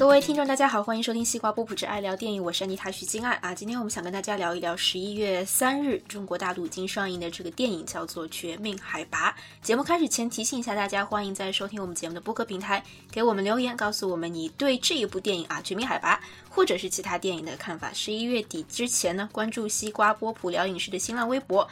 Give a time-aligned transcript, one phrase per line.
[0.00, 3.54] 各位听众，大家好，欢迎收听西瓜波普之爱聊电影，我是安妮塔徐金爱啊。
[3.54, 9.30] 今天我们想跟大家聊一聊十一月三日中国大陆已经上映的这个电影，叫做《绝命海拔》。
[9.60, 12.82] 节目开始前提醒一下大家，欢迎在收听我们节目的播客平台
[13.12, 16.16] 给我们留言，告诉我们你对这一部电影啊《绝命海拔》
[16.48, 17.92] 或者是其他电影的看法。
[17.92, 21.68] 十一月底之前呢，关注西瓜波普聊影视的新浪微博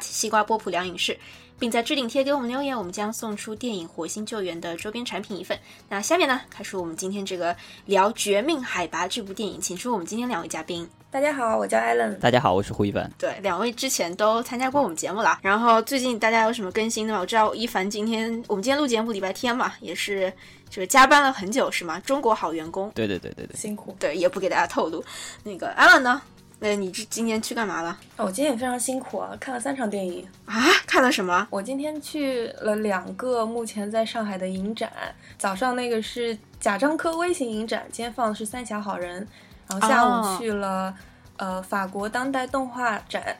[0.00, 1.18] 西瓜波普聊影视。
[1.62, 5.56] 并在置顶贴给我们留言，我们将送出电影《火星救援》的周边产品一份。
[5.88, 7.54] 那下面呢，开始我们今天这个
[7.86, 10.84] 聊《绝命海拔》这部电影，请出我们今天两位嘉宾。
[11.08, 12.18] 大家好，我叫艾伦。
[12.18, 13.08] 大家好，我是胡一凡。
[13.16, 15.38] 对，两位之前都参加过我们节目了。
[15.40, 17.20] 然后最近大家有什么更新的吗？
[17.20, 20.32] 我知道一凡今天我们今天录节目礼拜天嘛，也是
[20.68, 22.00] 就是加班了很久，是吗？
[22.00, 22.90] 中国好员工。
[22.92, 23.94] 对对对对对，辛苦。
[24.00, 25.04] 对，也不给大家透露。
[25.44, 26.20] 那个艾伦呢？
[26.62, 27.98] 那你这今天去干嘛了？
[28.16, 30.62] 我今天也非常辛苦啊，看了三场电影啊！
[30.86, 31.44] 看了什么？
[31.50, 34.88] 我今天去了两个目前在上海的影展。
[35.36, 39.26] 早上那个是贾樟柯微型影展，今天放的是《三峡好人》，
[39.68, 40.94] 然后下午去了
[41.36, 43.36] 呃法国当代动画展。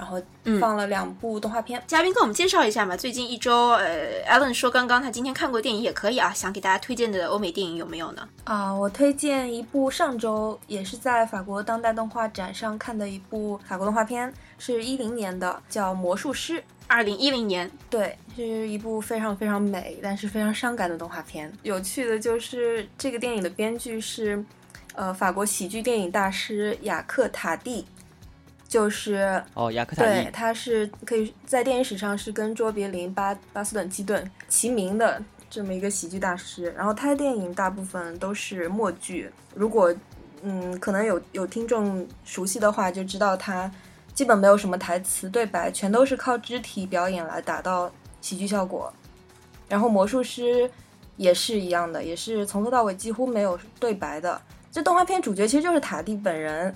[0.00, 0.18] 然后
[0.58, 2.96] 放了两部动画片，嘉宾跟我们介绍一下嘛。
[2.96, 8.26] 最近一周，呃，Allen 说刚刚他今天看过电影也可以啊，想给大家推荐的欧美电影有没有呢？
[8.44, 16.58] 啊，我推荐一部上周也是在法国当代动画展上看的一部法国动画片，是一零年的，叫《魔术师》。
[16.86, 21.52] 二零一零年，对，是一部非常非常美但是非常伤感的动画片。
[21.62, 24.42] 有趣的就是这个电影的编剧是，
[24.94, 27.84] 呃，法国喜剧电影大师雅克塔蒂。
[28.70, 36.72] 就是哦，雅克塔对，他是可以在电影史上是跟卓别林、巴巴斯顿、基顿齐名的这么一个喜剧大师。
[36.76, 39.92] 然后他的电影大部分都是默剧，如果
[40.42, 43.68] 嗯，可能有有听众熟悉的话，就知道他
[44.14, 47.90] 基本没有什么台词对白，全都是靠肢体表演来达到
[48.20, 48.92] 喜剧效果。
[49.68, 50.70] 然后魔术师
[51.16, 54.40] 也是一样的，也是从头到尾几乎没有对白的。
[54.70, 56.72] 这动画片主角其实就是塔蒂本人。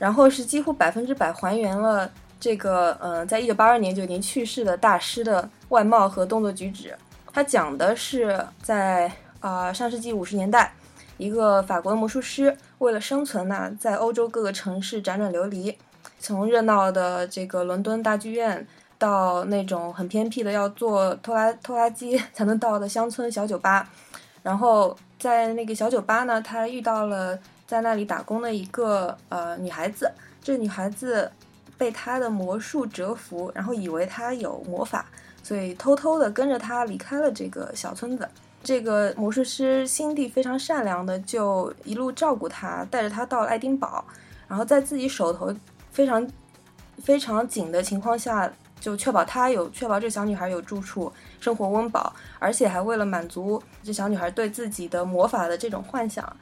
[0.00, 6.96] 然后是几乎百分之百还原了这个，呃，在一九八二年就已经去世的大师的外貌和动作举止。
[7.30, 10.72] 他讲的是在啊上世纪五十年代，
[11.18, 15.76] 一个法国的魔术师为了生存呢，在欧洲各个城市辗转流离，
[16.18, 23.86] 从热闹的这个伦敦大剧院，到那种很偏僻的要坐拖拉拖拉机 才能到的乡村小酒吧。
[24.42, 27.38] 然后在那个小酒吧呢，他遇到了。
[27.70, 30.10] 在那里打工的一个呃女孩子，
[30.42, 31.30] 这女孩子
[31.78, 35.06] 被他的魔术折服，然后以为他有魔法，
[35.40, 38.28] 所以偷偷的跟着他离开了这个小村子。
[38.64, 44.04] 这个魔术师心地非常善良的，就一路照顾她，带着她到爱丁堡，
[44.48, 45.54] 然后在自己手头
[45.92, 46.28] 非常
[47.00, 56.36] 非常紧的情况下，就确保她有确保这小女孩有住处、生活温饱，而且还为了满足这小女孩对自己的魔法的这种幻想。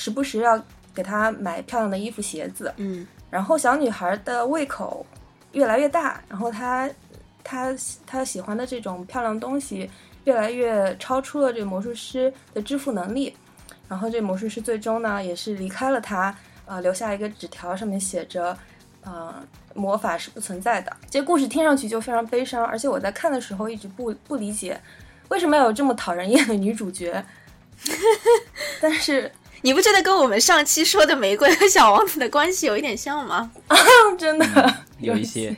[0.00, 0.58] 时不时要
[0.94, 5.04] 给她买漂亮的衣服、鞋子，嗯，然后小女孩的胃口
[5.52, 6.88] 越来越大，然后她
[7.44, 9.90] 她她喜欢的这种漂亮东西
[10.24, 13.36] 越来越超出了这个魔术师的支付能力，
[13.90, 16.34] 然后这魔术师最终呢也是离开了她，
[16.64, 18.56] 啊，留下一个纸条，上面写着，
[19.02, 19.34] 呃，
[19.74, 20.90] 魔法是不存在的。
[21.10, 24.80] 这故事听上去就非常悲伤，而且我在看的时候一直不不理解，
[25.28, 27.22] 为什么要有这么讨人厌的女主角，
[28.80, 29.30] 但是。
[29.62, 33.50] 你不觉得跟我们上期说的玫瑰和小王子的关系有一点像吗？
[33.68, 33.76] 啊，
[34.18, 35.54] 真的 有一些，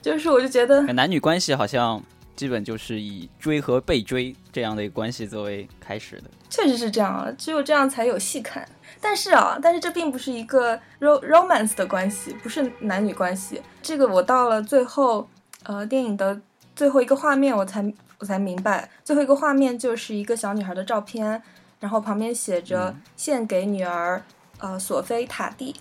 [0.00, 2.02] 就是我就觉得男女关系好像
[2.34, 6.24] 基本就是以追和被追这样的一个关系作为开始的。
[6.48, 8.66] 确实是这样啊，只有这样才有戏看。
[9.00, 13.60] 但是啊，但是这并不是一个 ro romance 的关系，不是男女关系。
[13.82, 15.28] 这个我到了最后，
[15.64, 16.40] 呃，电影的
[16.74, 17.84] 最后一个画面，我才
[18.18, 21.42] 我才明白，最后一个画面就是一个小女孩的照片。
[21.80, 24.22] 然后旁边写着“献给女儿，
[24.58, 25.74] 呃，索菲塔蒂”，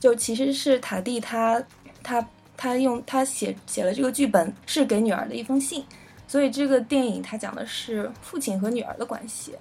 [0.00, 1.62] 就其实是塔蒂他
[2.02, 5.84] 他他用他写写了这个剧本是给女儿的一封信，
[6.26, 9.54] 所以这个电影它讲的是父亲和女儿的关系。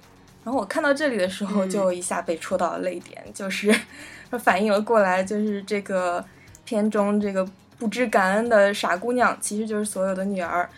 [0.44, 3.74] 然后我看到这里的时候，就一下被戳到了泪点，就是
[4.42, 6.24] 反应了过来，就是这个
[6.66, 7.48] 片中这个
[7.78, 10.70] 不知感恩的傻姑娘，其实就是所有的女儿。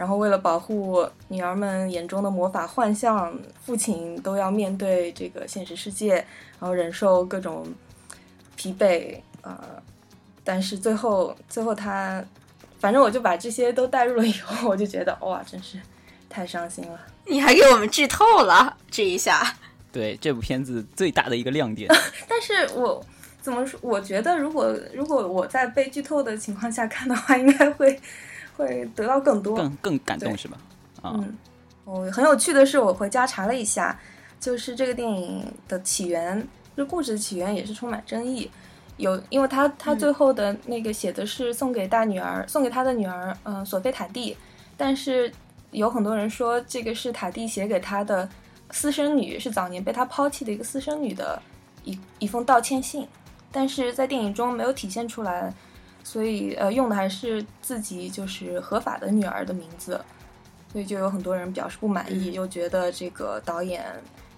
[0.00, 6.14] 然后，为了保护女儿们眼中的魔法幻象，父亲都要面对这个现实世界，
[6.58, 7.66] 然后忍受各种
[8.56, 9.20] 疲惫。
[9.42, 9.60] 呃，
[10.42, 12.24] 但是最后，最后他，
[12.78, 15.78] 反正我就把这些都带入了以后，我就觉得哇，真是
[16.30, 16.98] 太伤心了。
[17.26, 19.54] 你还给我们剧透了这一下？
[19.92, 21.86] 对，这部片子最大的一个亮点。
[22.26, 23.04] 但是我
[23.42, 23.78] 怎么说？
[23.82, 28.00] 我觉得，如果如果我在被剧透的情况下看的话，应该会。
[28.60, 30.58] 会得到更多，更更感动是吧？
[31.02, 31.36] 嗯，
[31.84, 33.98] 哦很有趣的是，我回家查了一下，
[34.38, 36.46] 就是这个电影的起源，
[36.76, 38.50] 这故事的起源也是充满争议。
[38.98, 44.36] 有，因为他他最后的那个写的是送给大女儿，送给他的女儿，嗯，索菲塔蒂。
[44.76, 45.32] 但是
[45.70, 48.28] 有很多人说这个是塔蒂写给他的
[48.70, 51.40] 私生女，是早年被他抛弃的一个私生女的
[51.84, 53.08] 一一封道歉信。
[53.50, 55.52] 但是在电影中没有体现出来，
[56.02, 60.00] 所以呃用的还是自己就是合法的女儿的名字，
[60.72, 63.84] 所以就有很多人表示不满意，又觉得这个导演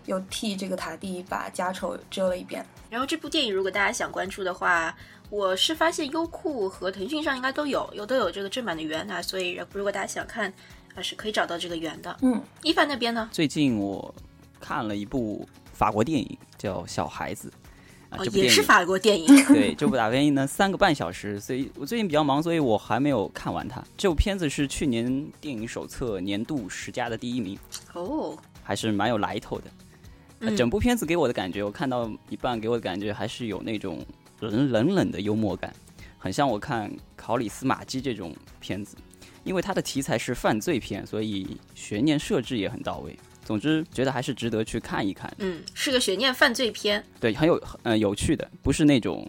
[0.06, 2.64] 又替这个塔蒂把家丑遮了一遍。
[2.91, 4.94] 然后这部电影如果大家想关注的话，
[5.31, 10.53] 我是发现优酷和腾讯上应该都有，有都有这个正版的源啊，所以如果大家想看，
[10.94, 12.14] 啊是可以找到这个源的。
[12.20, 13.29] 嗯，一凡那边呢？
[13.32, 14.14] 最近我
[14.61, 17.49] 看了一部法国电影，叫《小孩子》。
[18.12, 19.26] 啊，这部也是法国电影。
[19.47, 23.82] 对，这部大电影呢三个半小时，所以我最近比较忙，所以我还没有看完它。
[23.97, 27.59] 这部片子是去年电影手册年度十佳的第一名。
[27.94, 30.50] 哦，还是蛮有来头的。
[30.56, 34.05] 整部片子给我的感觉，我看到一半给我的感觉还是有那种
[34.41, 35.73] 冷冷冷的幽默感，
[36.19, 38.97] 很像我看《考里斯马基》这种片子。
[39.44, 43.19] 因为它的题材是犯罪片，所以悬念设置也很到位。
[43.44, 45.32] 总之，觉得还是值得去看一看。
[45.38, 49.28] 嗯，是个悬念犯罪片，对，很有嗯有趣的，不是那种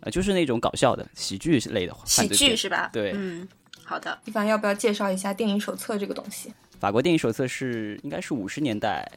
[0.00, 2.90] 呃，就是那种搞笑的喜剧类的喜剧是吧？
[2.92, 3.46] 对，嗯，
[3.82, 4.18] 好的。
[4.24, 6.52] 一凡要不要介绍一下电影手册这个东西？
[6.78, 9.10] 法国电影手册是应该是五十年代。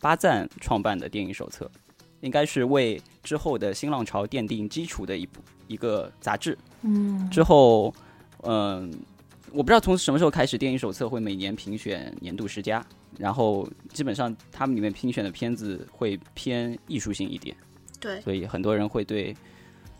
[0.00, 1.70] 巴赞创办的电影手册，
[2.20, 6.58] 应该是为之后的新浪潮奠定基础的一部一个杂志。
[6.82, 7.94] 嗯，之后，
[8.42, 8.92] 嗯，
[9.54, 12.84] 我不知道从什么时候开始，电影手册会每年评选年度十佳，
[13.16, 17.56] 然后基本上他们里面评选的片子会偏艺术性一点。
[18.00, 19.34] 对，所以很多人会对，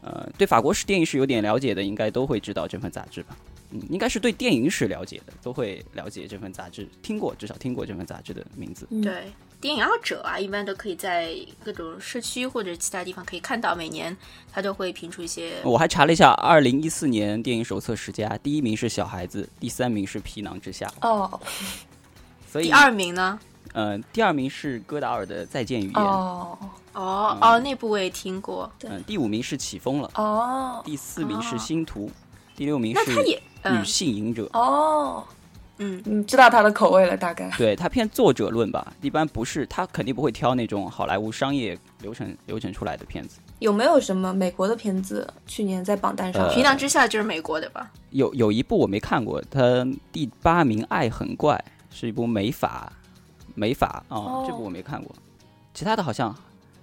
[0.03, 3.37] 呃，对法国史电影史有点了解的，应该都会知道这份杂志吧。
[3.71, 8.89] 嗯，应该是对电影史了解的，都会了解这份杂志，听过至少听过这份杂志的名字。
[9.03, 9.25] 对。
[9.64, 11.34] 电影爱好者啊，一般都可以在
[11.64, 14.14] 各种社区或者其他地方可以看到，每年
[14.52, 15.55] 他都会评出一些。
[15.64, 20.87] 我还查了一下，二零一四年电影手册十佳，第一名是小孩子，第三名是皮囊之下。
[21.00, 21.40] 哦，
[22.46, 23.40] 所以第二名呢？
[23.72, 25.94] 嗯，第二名是戈达尔的《再见语言》。
[25.99, 26.58] 哦
[26.93, 28.70] 哦哦，那部我也听过。
[28.82, 30.11] 嗯，第五名是起风了。
[30.16, 32.11] 哦，第四名是星图，
[32.55, 33.19] 第六名是
[33.70, 34.46] 女性隐者。
[34.52, 35.25] 哦。
[35.79, 37.50] 嗯，你知道他的口味了，大概。
[37.59, 43.41] 对他偏作者论吧，一般不是他肯定不会挑那种好莱坞商业流程流程出来的片子。
[43.59, 46.49] 有没有什么美国的片子去年在榜单上？
[46.50, 47.91] 皮囊之下就是美国的吧？
[48.11, 51.56] 有有一部我没看过，它第八名《爱很怪》
[51.97, 52.93] 是一部美法
[53.55, 55.15] 美法啊，这部我没看过，
[55.73, 56.35] 其他的好像。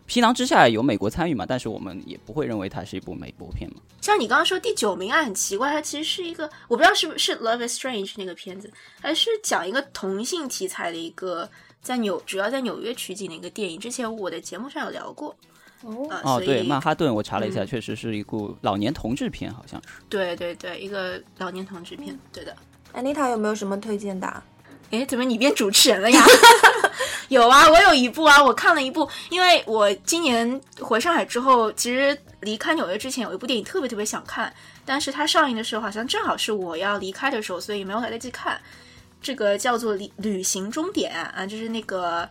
[0.05, 1.45] 皮囊之下有美国参与嘛？
[1.47, 3.81] 但是我们也不会认为它是一部美国片嘛。
[4.01, 11.49] 像你刚刚说第九名啊，很奇怪，它其实是一个我不知道是不是《Love Is Strange》那个片子，还是讲一个同性题材的一个
[11.81, 13.79] 在纽主要在纽约取景的一个电影。
[13.79, 15.35] 之前我的节目上有聊过。
[15.83, 19.89] 哦哦，对，曼哈顿，我查了一下，确实是一部老年同志片，好像是。
[20.09, 22.55] 对对对，一个老年同志片，对的。
[22.91, 24.43] 安妮塔有没有什么推荐的？
[24.91, 26.23] 哎，怎么你变主持人了呀？
[27.29, 34.53] 有啊，我有一部啊，我看了一部，因为我今年回上海之后，其实离开纽约之前有一部电影特别特别想看，
[34.85, 38.59] 但是它上映的时候好像正好是我要离开的时候，所以没有来得及看。
[39.21, 42.27] 这个叫做《旅旅行终点》啊，就是那个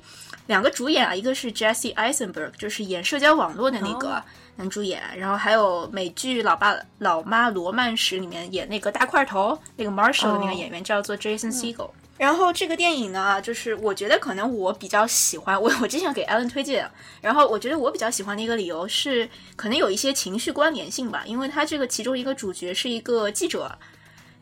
[0.46, 4.20] 两个主演啊，一个是 Jesse Eisenberg，就是演社交网络的那个
[4.56, 11.90] 男主演，然后还有美剧《老爸老妈罗曼史》里面演那个大块头那个 Marshall 的那个演员叫做 Jason Segel。
[12.20, 16.86] 然后这个电影呢，就是我觉得可能我比较喜欢我我之前给 Allen 推荐，
[17.22, 23.74] 然后我觉得我比较喜欢的一个理由是，可能有一些情绪关联性吧，因为他这个其中一个主角是一个记者，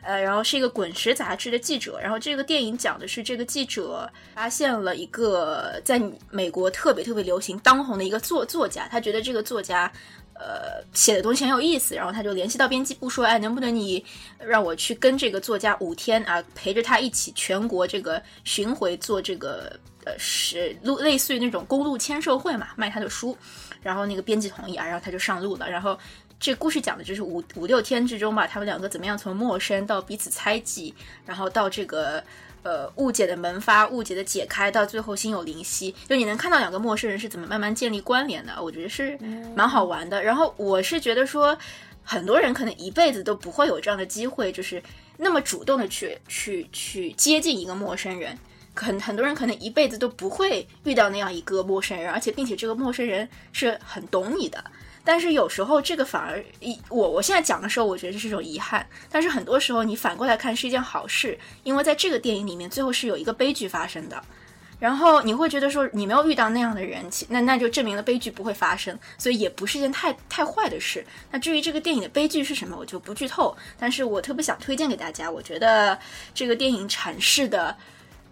[0.01, 9.89] 呃，然后是一个滚石杂志的记者，然后这个电影讲的是这个记者发现了一个在美国特别特别流行当红的一个作作家，他觉得这个作家。
[10.39, 14.01] 呃，写的东西很有意思，然后他就联系到编辑部说，哎，能不能你
[14.39, 23.37] 让我去跟这个作家五天啊，陪着他一起全国这个巡回做这个呃是路类似于那种公路签售会嘛，卖他的书，
[23.81, 25.99] 然后那个编辑同意啊，然后他就上路了，然后
[26.39, 32.23] 这故事讲的就是五五六天之中吧，他们两个怎么样从陌生到彼此猜忌，然后到这个。
[32.61, 39.17] 呃，误解的萌发，误解的解开，到最后心有灵犀，就你能看到两个陌生人是怎么慢慢建立关联的，我觉得是
[39.55, 40.21] 蛮好玩的。
[40.21, 41.57] 然后我是觉得说，
[42.03, 44.83] 很多人可能一辈子都不会有这样的机会，就是
[45.17, 48.37] 那么主动的去去去接近一个陌生人，
[48.75, 54.63] 很很多人可能一辈子都不会遇到那样一个陌生人，而且并且这个陌生人是很懂你的。
[55.03, 58.87] 但是有时候这个反而一我我现在讲的时候，我觉得这是一种遗憾。
[59.09, 64.21] 但是很多时候你反过来看是一件好事，因为在这个电影里面，最后是有一个悲剧发生的。
[64.79, 71.05] 然后你会觉得说你没有遇到那样的人，那那就证明了悲剧不会发生，所以也不是件太太坏的事。
[71.31, 73.53] 那至于这个电影的悲剧是什么，我就不剧透。
[73.77, 75.99] 但是我特别想推荐给大家，我觉得
[76.33, 77.75] 这个电影阐释的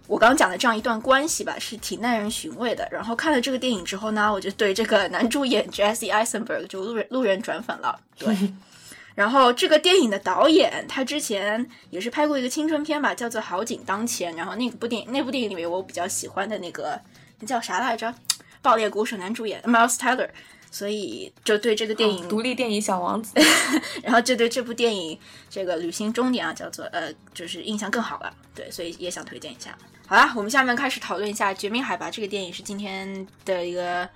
[0.07, 2.87] 我刚刚讲的这样一段关系吧，是挺耐人寻味的。
[2.91, 7.99] 然后看了这个电影之后呢，我就对这个男主演 Jesse Eisenberg 就路人路人转粉了。
[8.17, 8.35] 对。
[9.15, 14.31] 然后这个电影的导演，他之前也是拍过一个青春片吧，叫做《好景当前》。
[14.37, 16.99] 然后那个部电影，那部电影里面我比较喜欢的那个，
[17.39, 18.13] 那叫啥来着？
[18.61, 20.29] 爆裂鼓手男主演 Miles Teller。
[20.69, 23.33] 所以就对这个电影独立电影小王子，
[24.03, 25.17] 然后就对这部电影
[25.49, 28.31] 这个旅行终点啊，叫做呃，就是印象更好了。
[28.53, 29.75] 对，所以也想推荐一下。
[30.06, 34.08] 好啦，我们下面开始讨论一下《绝命海拔》这个电影，是今天的一个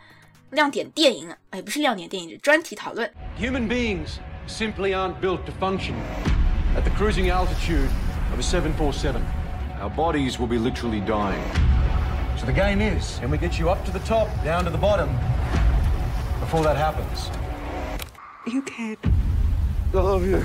[0.50, 3.10] 亮点电影，哎，不是亮点电影，是专题讨论。
[3.38, 4.18] Human beings.
[4.48, 5.96] simply aren't built to function
[6.76, 7.90] at the cruising altitude
[8.32, 9.22] of a 747.
[9.80, 11.42] Our bodies will be literally dying.
[12.38, 14.78] So the game is, can we get you up to the top, down to the
[14.78, 15.10] bottom,
[16.40, 17.30] before that happens?
[18.46, 18.98] You can't.
[19.94, 20.44] I love you.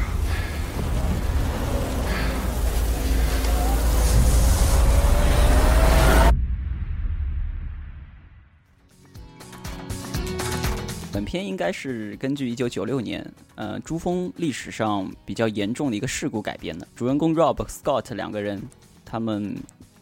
[11.16, 16.86] 本片应该是根据一九九六年，呃，珠峰历史上比较严重的一个事故改编的。
[16.94, 18.62] 主人公 Rob Scott 两个人，
[19.02, 19.56] 他们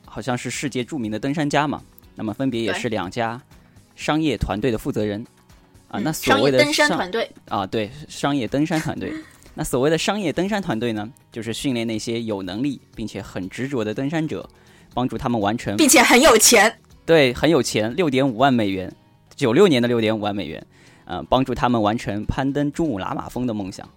[0.04, 1.80] 好像是世界著名的登山家嘛，
[2.16, 3.40] 那么分别也是两家
[3.94, 5.24] 商业团队的负责人
[5.86, 6.00] 啊。
[6.00, 9.12] 那所谓的登山团队啊，对，商业登山团队。
[9.54, 14.50] 那所谓的商业登山团队呢，就是训练那些有能力并且很执着的登山者，
[14.92, 16.76] 帮助他们完成，并且很有钱。
[17.06, 18.92] 对，很有钱，六点五万美元，
[19.36, 20.66] 九六年的六点五万美元。
[21.04, 23.88] 呃，帮助他们完成攀登珠穆朗玛峰的梦想。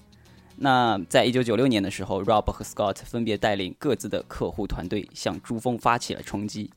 [0.57, 6.71] 那在一九九六年的时候，Rob 和 Scott 分别带领各自的客户团队向珠峰发起了冲击。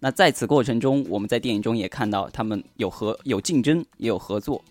[0.00, 4.62] 那在此过程中，我们在电影中也看到他们有合有竞争，也有合作。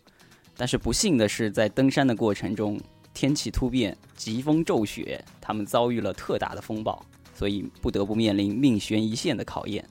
[0.55, 2.79] 但是不幸的是，在登山的过程中，
[3.13, 7.03] 天气突变，疾风骤雪，他们遭遇了特大的风暴，
[7.33, 9.83] 所以不得不面临命悬一线的考验。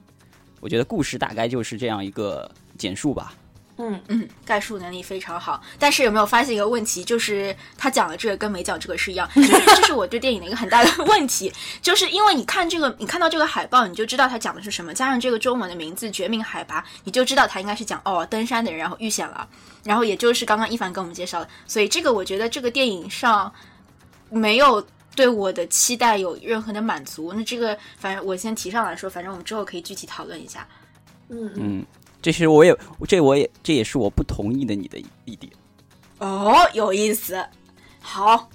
[0.61, 3.33] 我觉得故事大概就是这样一个简述吧。
[3.81, 19.47] 嗯嗯，概述能力非常好，但是有没有发现一个问题，就是他讲的这个跟没讲这个是一样， 就是这是我对电影的一个很大的问题，就是因为你看这个，你看到这个海报，你就知道他讲的是什么，加上这个中文的名字《绝命海拔》，你就知道他应该是讲哦登山的人然后遇险了，
[19.83, 23.51] 然后也就是刚刚一凡跟我们介绍的，所以这个我觉得这个电影上
[24.29, 24.85] 没有
[25.15, 30.67] 对我的期待有任何的满足，那这个反正我先提上来说，反正我们之后可以具体讨论一下。
[31.29, 31.85] 嗯嗯。
[32.21, 35.51] 这是我也，这我也，这也是我不同意的你的一点。
[36.19, 37.43] 哦，有意思。
[37.99, 38.47] 好，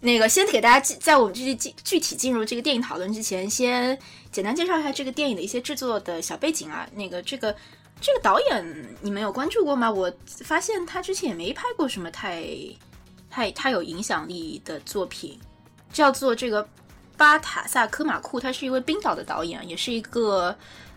[0.00, 3.98] 那个先给大家在我们具具具体进入这个电影讨论之前，先
[4.30, 6.86] 简单介绍一下这个电影的一些制作的小背景啊。
[6.94, 7.54] 那个这个
[7.98, 9.90] 这个导演你们有关注过吗？
[9.90, 12.46] 我发现他之前也没拍过什么太
[13.30, 15.38] 太太有影响力的作品，
[15.90, 16.68] 叫做这个
[17.16, 20.54] 巴塔萨科马库，他是一位冰岛的导演，也是一个。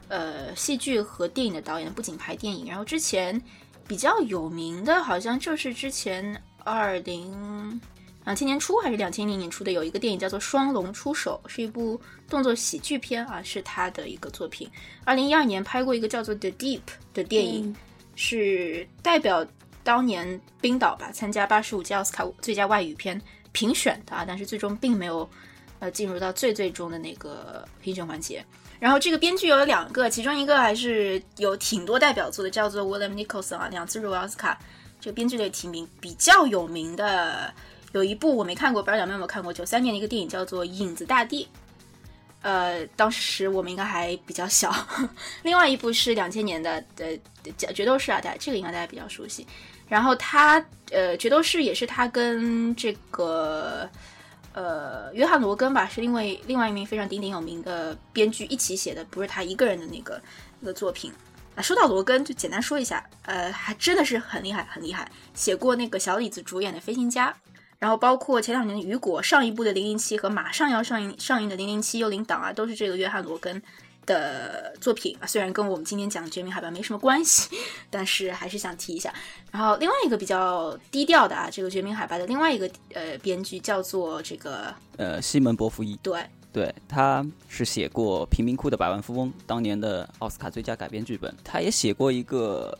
[0.09, 3.41] 呃，戏剧和电影的导演不仅拍电影，然后之前
[3.87, 7.79] 比较有名的，好像就是之前二零
[8.25, 11.99] 两千年初还是两千零年初的有一个电影叫做《双龙出手》，是一部
[12.29, 14.69] 动作喜剧片啊，是他的一个作品。
[15.05, 16.79] 二零一二年拍过一个叫做《The Deep》
[17.13, 17.75] 的电影，
[18.15, 19.45] 是代表
[19.83, 23.21] 当年冰岛吧参加八十五届奥斯卡最佳外语片
[23.53, 25.29] 评选的啊，但是最终并没有
[25.79, 28.45] 呃进入到最最终的那个评选环节。
[28.79, 34.57] 然后这个编剧有两个，其中一个还是有挺多代表作的，叫做 William Nicholson 啊，两次入围奥斯卡。
[34.99, 37.53] 这个编剧的提名比较有名的
[37.91, 39.51] 有一部我没看过，不知道两位有没有看过？
[39.51, 41.43] 九三年的一个电影叫做《影子大地》，
[42.41, 44.73] 呃，当时我们应该还比较小。
[45.43, 47.17] 另外一部是两千年的的
[47.73, 49.45] 《决斗士》啊，大家这个应该大家比较熟悉。
[49.87, 53.89] 然后他呃，《决斗士》也是他跟这个。
[54.57, 60.19] 呃，约翰罗根吧，是另外另外一名非常鼎鼎有名的编剧一起写的，不是他一个人的那个
[60.61, 61.13] 那个作品
[61.53, 61.61] 啊。
[61.61, 67.29] 说到罗根，就简单说一下，呃，还真的是很厉害，很厉害，写过那个小李子主演的《飞行家》，
[67.77, 73.61] 然后包括前两年的《雨果》，上一部的《零零七》和马上要上映上映的《零零七幽灵党》啊，都是这个约翰罗根。
[74.07, 77.55] 的作品啊，虽然跟我们今天讲的《绝命海拔》没什么关系，
[77.91, 79.13] 但是还是想提一下。
[79.51, 92.75] 然后另外一个比较低调的啊，这个《绝命海拔》的另外一个呃编剧叫做这个呃西门伯夫伊，对对，他是写过《贫民窟的百万富翁》当年的奥斯卡最佳改编剧本，他也写过一个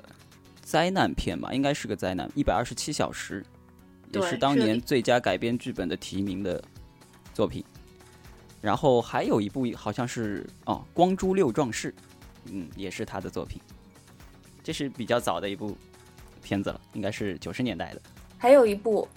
[0.63, 3.45] 灾难片吧，应该是个灾难，《一百二十七小时》，
[4.19, 6.63] 也是当年最佳改编剧本的提名的
[7.33, 7.63] 作品。
[8.61, 11.91] 然后还有一部好像是哦，《光珠六壮士》，
[12.51, 13.61] 嗯，也是他的作品。
[14.63, 15.77] 这是比较早的一部
[16.43, 18.01] 片子了，应该是九十年代的。
[18.37, 19.07] 还有一部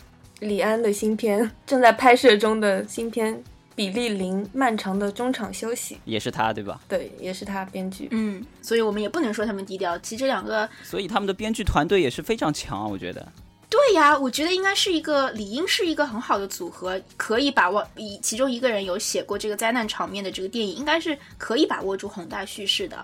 [0.41, 3.35] 李安的新片，正在拍摄中的新片
[3.75, 6.81] 《比利林漫长的中场休息》，也是他对吧？
[6.89, 8.09] 对，也是他编剧。
[8.13, 9.99] 嗯，所以我们也不能说他们低调。
[9.99, 13.27] 其实这两个，所以他们的编剧团队也是非常强啊，我觉得。
[13.71, 23.03] 对呀，我觉得应该是一个理应是一个很好的组合，可以把握以其中一个人有写过这个灾难场面的这个电影，应该是可以把握住宏大叙事的。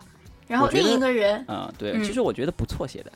[0.48, 3.12] 然后另一个人，嗯，对，其实我觉得不错写的，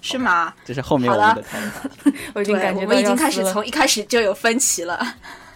[0.00, 0.54] 是吗？
[0.64, 2.16] 这是后面我们的讨论。
[2.34, 5.06] 我已经感觉我们已经开始从一开始就有分歧了。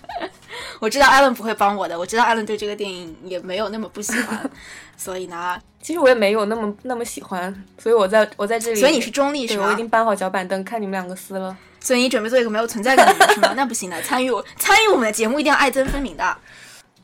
[0.81, 4.51] 我知道艾伦不会帮我的，我知道艾伦对这个电影也没有那么不喜欢，
[4.97, 9.67] 所以呢， 其实我也没有那么那么喜欢，所以我在我在这里，所以你是中立是吧？
[9.67, 11.57] 我已经搬好脚板凳，看你们两个撕了。
[11.81, 13.53] 所以你准备做一个没有存在感的人是吗？
[13.57, 16.37] 那不行的，参与我参与我们的节目一定要爱憎分明的。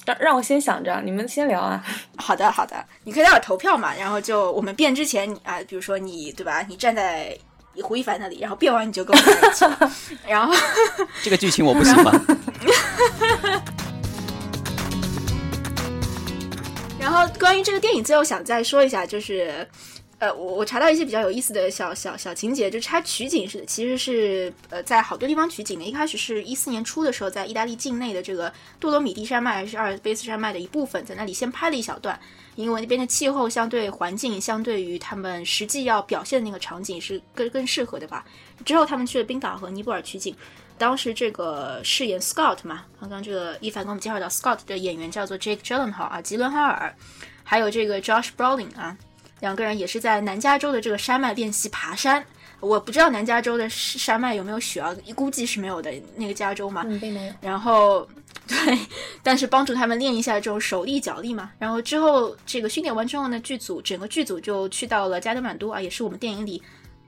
[0.05, 1.83] 让让我先想着，你们先聊啊。
[2.17, 6.61] 好的好的，你可以待会儿投票嘛，然后就我们变之前你啊，比如说你对吧？
[6.69, 7.35] 你站在
[7.83, 10.55] 胡一凡那里，然后变完你就跟我在一起，然后
[11.23, 12.27] 这个剧情我不喜欢。
[16.99, 19.69] 然后关于这个电影，最后想再说一下，就是，
[20.19, 25.85] 呃，我我查到一些比较有意思的小小小情节，就是它取景是其实是呃在好多地方取景的。
[25.85, 32.19] 一开始是一四年初的时候，在意大利境内的这个多罗米蒂山脉还是阿尔卑斯山脉的一部分，在那里先拍了一小段，
[32.55, 38.25] 因为那边的气候相对环境相对于他们实际要表现的那个场景是更更适合的吧。
[38.65, 40.35] 之后他们去了冰岛和尼泊尔取景。
[40.77, 46.95] 当时这个饰演 Scott 嘛，刚刚这个一凡给我们介绍到 Scott 的演员叫做 Jake Gyllenhaal 啊，吉伦哈尔，
[47.43, 48.97] 还有这个 Josh Brolin 啊，
[49.41, 52.25] 两个人也是在南加州的这个山脉练习爬山。
[52.61, 56.83] 我不知道南加州的山脉有没有雪啊，估计是没有的，那个加州嘛。
[56.87, 57.33] 嗯，并没有。
[57.41, 58.09] 然后
[58.47, 58.79] 对，
[59.23, 61.51] 但是帮助他们练一下这种手力脚力嘛。
[61.59, 66.63] 然后之后这个训练完之后呢，剧组整个剧组就去到了加德满都啊，也是我们电影里。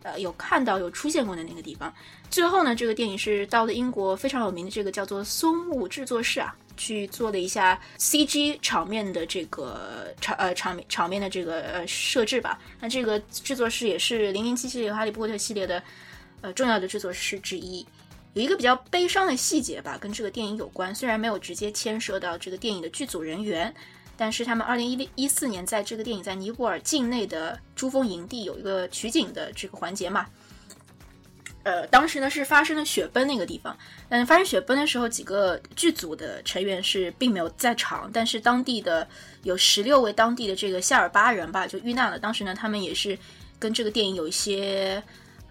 [0.06, 1.92] 呃，有看到有出现过的那个地方。
[2.30, 12.56] 最后呢，这个电影是到了英国非常有名的这个叫做松木制作室啊，去做了一下 CG 场面的这个场呃场面场面的这个呃设置吧。
[12.80, 15.82] 那这个制作室也是零零七系列、哈利波特系列的
[16.40, 17.84] 呃重要的制作室之一。
[18.34, 23.74] 有一个比较悲伤的细节吧，跟这个电影有关，虽然没有直接牵涉到这个电影的剧组人员。
[24.16, 30.26] 但是他们二零一一四年在这个电影在尼泊尔境内的珠峰营地有一个取景的这个环节嘛，
[31.64, 33.76] 呃，当时呢是发生了雪崩那个地方，
[34.08, 39.06] 嗯发生雪崩的时候，几个剧组的成员是并没有在场，但是当地的
[39.42, 42.18] 有十六位当地的这个夏尔巴人吧就遇难了。
[42.18, 43.18] 当时呢，他们也是
[43.58, 45.02] 跟这个电影有一些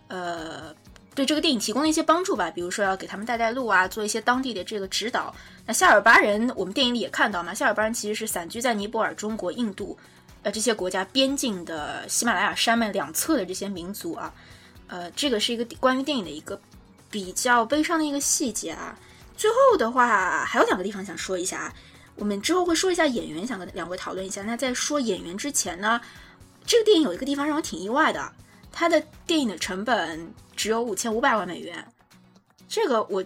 [0.08, 0.76] 呃。
[1.16, 5.34] 对这个电影提供了一些帮助吧，比如说要给他们带带路啊，做一些当地的这个指导。
[5.66, 9.98] 那夏尔巴人，我们电影里也看到嘛，夏尔巴人其实是散居在尼泊尔、中国、印度，
[10.44, 14.34] 呃这些国家边境的喜马拉雅山脉两侧的这些民族啊。
[14.88, 16.60] 呃，这个是一个关于电影的一个
[17.10, 18.96] 比较悲伤的一个细节啊。
[19.38, 21.74] 最后的话，还有两个地方想说一下啊，
[22.18, 24.44] 我们之后会说一下演员，想跟两位讨论一下。
[24.44, 26.00] 那在说演员之前呢，
[26.66, 28.32] 这个电影有一个地方让我挺意外的，
[28.76, 30.32] 它的电影的成本。
[30.58, 31.86] 只有五千五百万美元，
[32.70, 33.22] 这个我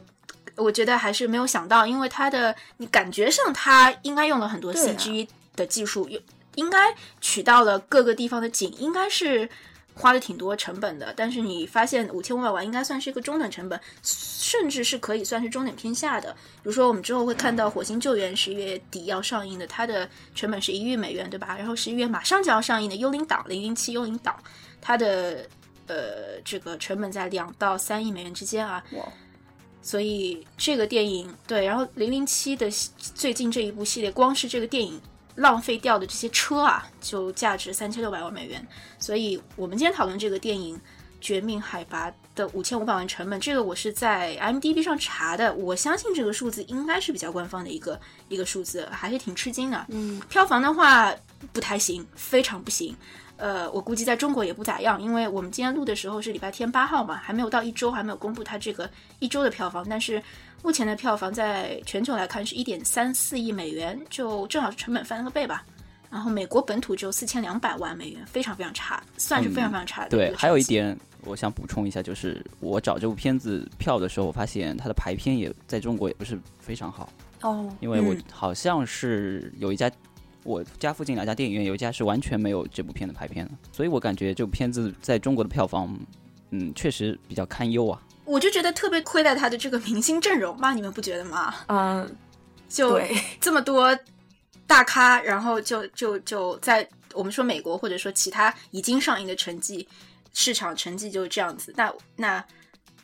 [0.55, 6.19] 我觉得还是没有想到，因为它的你感觉上它应该用了很多 CG 的技术，又
[6.55, 9.47] 应该取到了各个地方的景，应该是
[9.93, 11.13] 花了挺多成本的。
[11.15, 16.33] 但是你发现五千五百万应该算是一个中等成本，甚至是可以算是中等偏下的。
[16.33, 21.55] 比如说我们之后会看到《火星救援》十一月底要上映的，它的成本是一亿美元，对吧？
[21.55, 24.35] 然后十一月马上就要上映的《幽灵岛》零零七幽灵岛，
[24.81, 25.45] 它的。
[25.91, 28.83] 呃，这个成本在两到三亿美元之间啊，
[29.81, 32.69] 所以这个电影对，然后零零七的
[33.15, 35.01] 最近这一部系列，光是这个电影
[35.33, 38.63] 浪费掉的这些车啊，就价值三千六百万美元。
[38.99, 40.77] 所以我们今天讨论这个电影
[41.19, 49.87] 《绝命海拔》的五千五百万成本，这个我是在 M D B 上查的，我相信这个数字应该是比较官方的一个一个数字，还是挺吃惊的。
[49.89, 51.11] 嗯，票房的话
[51.51, 52.95] 不太行，非常不行。
[53.39, 59.85] 呃，我估计在中国也不咋样，因为我们今天录的时候是礼拜天八号嘛，还没有到一周，还没有公布它这个一周的票房。
[59.89, 60.21] 但是
[60.61, 65.65] 目前的票房在全球来看是一点三四亿美元，就正好是成本翻了个倍吧。
[66.09, 70.09] 然后美国本土只有四千两百万美元，非常非常差，算是非常非常差的。
[70.09, 77.09] 对，还有一点我想补充一下，就是我找这部片子票的时候，我发现它的排片也在中国也不是非常好
[77.41, 79.89] 哦，因为我好像是有一家。
[80.49, 85.95] 我家附近两家电影院有一家是完全没有这部片的排片的，所以我感觉这部片子在中国的票房，
[86.49, 88.01] 嗯，确实比较堪忧啊。
[88.25, 91.53] 我就觉得特别亏待他的这个明星阵容嘛，你们不觉得吗？
[91.67, 92.15] 嗯，
[92.67, 92.99] 就
[93.39, 93.95] 这么多
[94.65, 99.87] 大咖，然后就就就在我们说美国或者说其他已经上映的成绩，
[100.33, 101.71] 市场成绩就是这样子。
[101.77, 102.43] 那那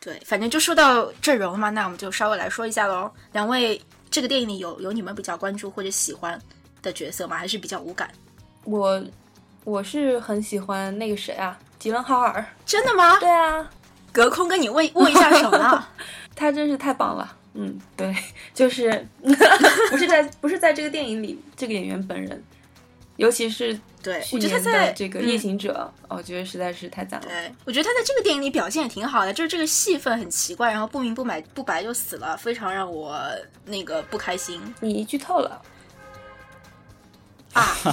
[0.00, 3.08] 对，反正就说到阵容嘛，那我们就稍微来说一下喽。
[3.32, 3.80] 两位，
[4.10, 6.40] 这个电影里有有你们比较关注或者喜欢
[6.86, 7.36] 的角色吗？
[7.36, 8.08] 还是比较无感？
[8.64, 9.04] 我
[9.64, 12.44] 我是很喜欢那个谁啊，吉伦哈尔。
[12.64, 13.18] 真的吗？
[13.18, 13.68] 对啊，
[14.12, 15.86] 隔空跟你握握一下手呢。
[16.34, 17.36] 他真是太棒了。
[17.54, 18.14] 嗯，对，
[18.54, 19.06] 就是
[19.90, 22.44] 不是在不是在这个电影里，这个演员本人，
[23.16, 27.26] 尤其是对，去我觉得年他在的这个《嗯夜行者》我觉得实在是太赞了。
[27.26, 33.18] 对，我觉得他在这个电影里表现也挺好的，就是这个戏份很奇怪，然后不明不白不白就死了，非常让我
[33.64, 35.62] 那个不开心你剧透了，
[37.60, 37.76] 啊。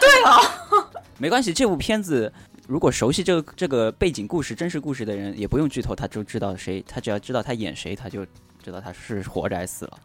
[0.00, 0.86] 对哦，
[1.18, 2.32] 没关系，这部片子
[2.66, 8.24] 如果熟悉这个这个背景故事、真实故事的人，也不用剧透，他就知道谁，他只要知道他演谁，他就
[8.62, 9.98] 知道他是活着还是死了。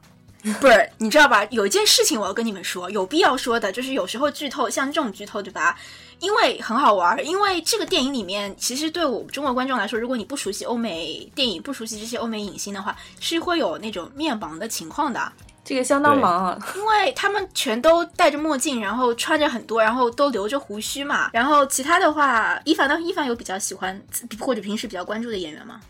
[0.61, 1.43] 不是，你知道吧？
[1.45, 5.75] 有一件事情我要跟你们说，有必要说的，就是有时候剧透，像这种剧透，对吧？
[6.19, 15.33] 因为很好玩儿，因为这个电影里面，其实对我们中国观众来说，如果你不熟悉欧美电影，不熟悉这些欧美影星的话，是会有那种面盲的情况的。
[15.65, 16.57] 这个相当忙啊。
[16.77, 21.29] 因为他们全都戴着墨镜，然后穿着很多，然后都留着胡须嘛。
[21.33, 22.97] 然后其他的话，伊凡呢？
[23.01, 24.01] 伊凡有比较喜欢
[24.39, 25.81] 或者平时比较关注的演员吗？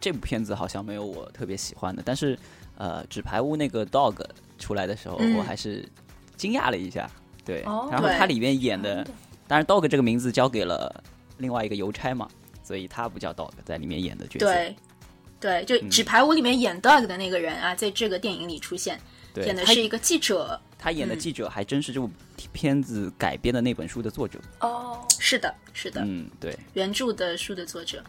[0.00, 2.38] 这部片子好像没有我特别喜欢的，但是
[2.76, 4.14] 呃，纸牌屋那个 dog
[4.58, 5.88] 出来的时候，嗯我还是
[6.36, 7.10] 惊讶了一下。
[7.44, 9.02] 对，哦然后对它里面演的，
[9.46, 11.02] 当然 dog 这个名字交给了
[11.38, 12.28] 另外一个邮差嘛，
[12.62, 14.46] 所以他不叫 dog，在里面演的角色。
[14.46, 14.76] 对，
[15.40, 19.00] 对，就《纸牌屋》里面演 Doug 的那个人啊，在这个电影里出现，
[19.32, 20.60] 对，演的是一个记者。
[20.80, 22.08] 他演的嗯记者还真是这部
[22.52, 24.38] 片子改编的那本书的作者。
[24.60, 28.02] 哦，是的，是的，嗯，对，原著的书的作者。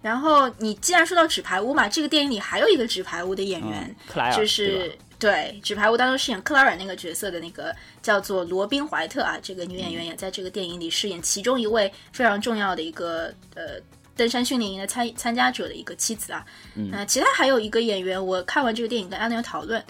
[0.00, 13.80] 然后你既然说到《纸牌屋》嘛，这个电影里还有一个《纸牌屋》的演员，嗯，克莱尔就是对《纸牌屋》当中饰演克莱尔那个角色的那个叫做罗宾怀特啊，这个女演员也在这个电影里饰演其中一位非常重要的一个呃
[14.16, 16.44] 登山训练营的参参加者的一个妻子啊。
[16.74, 19.82] 嗯那其他还有一个演员，我看完这个电影跟安娜有讨论，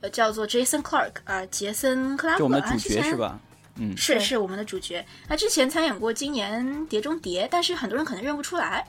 [0.00, 3.38] 呃，叫做 Jason Clark 啊，杰森克拉克，就我们的主角是吧？
[3.76, 5.04] 嗯，是是我们的主角。
[5.28, 8.86] 他之前参演过今年《碟中谍》，但是很多人可能认不出来。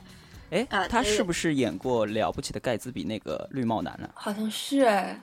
[0.50, 4.08] 哎啊，对他是不是演过《了不起的盖茨比》那个绿帽男呢？
[4.14, 5.20] 好像是哎。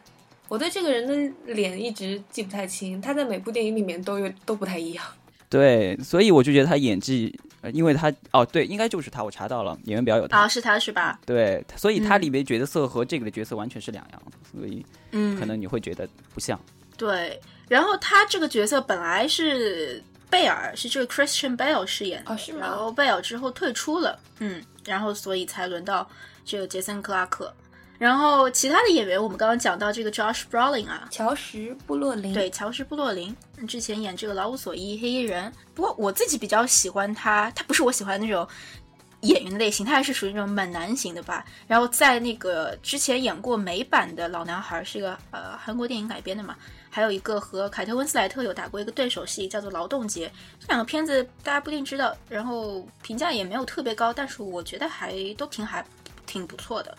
[0.50, 5.04] 我对这个人的脸一直记不太清，他在每部电影里面都有都不太一样。
[5.50, 10.40] 对，所以我就觉得他演技，呃因为他哦，对，应该就是他，我查到了，演员表有他。
[10.40, 11.20] 啊，是他是吧？
[11.26, 14.22] 对，所以他嗯里面角色和这个的角色完全是两样，
[14.52, 16.60] 所以嗯，可能你会觉得不像。
[16.98, 17.40] 对。
[17.70, 26.08] 然后他这个角色本来是贝尔，是这个 Christian Bale 饰演的，哦是吗然后贝尔之后退出了，嗯，然后所以才轮到
[26.44, 27.52] 这个杰森克拉克。
[28.00, 38.48] 然后其他的演员，我们刚刚讲到这个 Josh Brolin 啊，乔什·布洛林，对，乔什·布洛林嗯之前演这个《老无所依》黑衣人，不过我自己比较喜欢他，他不是我喜欢的那种
[39.22, 41.46] 演员的类型，他还是属于那种猛男型的吧。
[41.68, 46.56] 然后在那个之前演过美版的《老男孩》，是一个呃韩国电影改编的嘛，
[46.90, 50.28] 还有一个和凯特温斯莱特有打过一个对手戏，叫做《劳动节》。
[50.60, 55.86] 这两个片子大家不一定知道，然后评价也没有特别高，但是我觉得还都挺还
[56.26, 56.98] 挺不错的。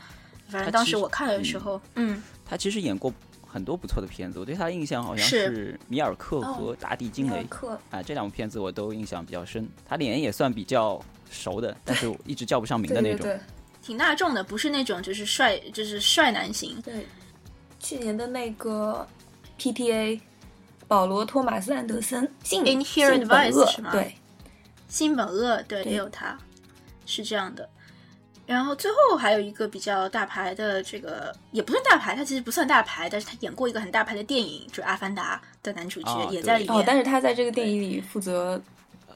[0.49, 3.13] 反正当时我看的时候，嗯他其实演过
[3.55, 5.55] 很多不错的片子，我对他的印象好像是。
[5.55, 7.47] 是《米尔克》哦和《大地惊雷。
[7.89, 9.69] 啊，这两部片子我都印象比较深。
[9.89, 13.21] 他脸也算比较熟的，但是我一直叫不上名的那种。
[13.21, 13.37] 对对。
[13.37, 13.41] 对
[13.81, 16.83] 挺大众的，不是那种就是帅就是帅男型。
[16.83, 17.07] 对，
[17.79, 19.07] 去年的那个
[19.57, 20.21] PTA，
[20.89, 23.67] 保罗·托马斯·安德森，性 Inherent 性本 Vice 恶。
[23.67, 23.93] 是吗？
[23.93, 24.17] 对，
[24.89, 25.93] 新本恶，对，对。
[25.93, 26.37] 也有他，
[27.07, 27.69] 是这样的。
[28.47, 36.79] 然后最后还有一个比较大牌的，这个也不算大牌，他其实不算大牌，但是他演过一个很大牌的电影，就是《阿凡达》的男主角、哦也在里面。
[36.79, 38.61] 哦，但是他在这个电影里负责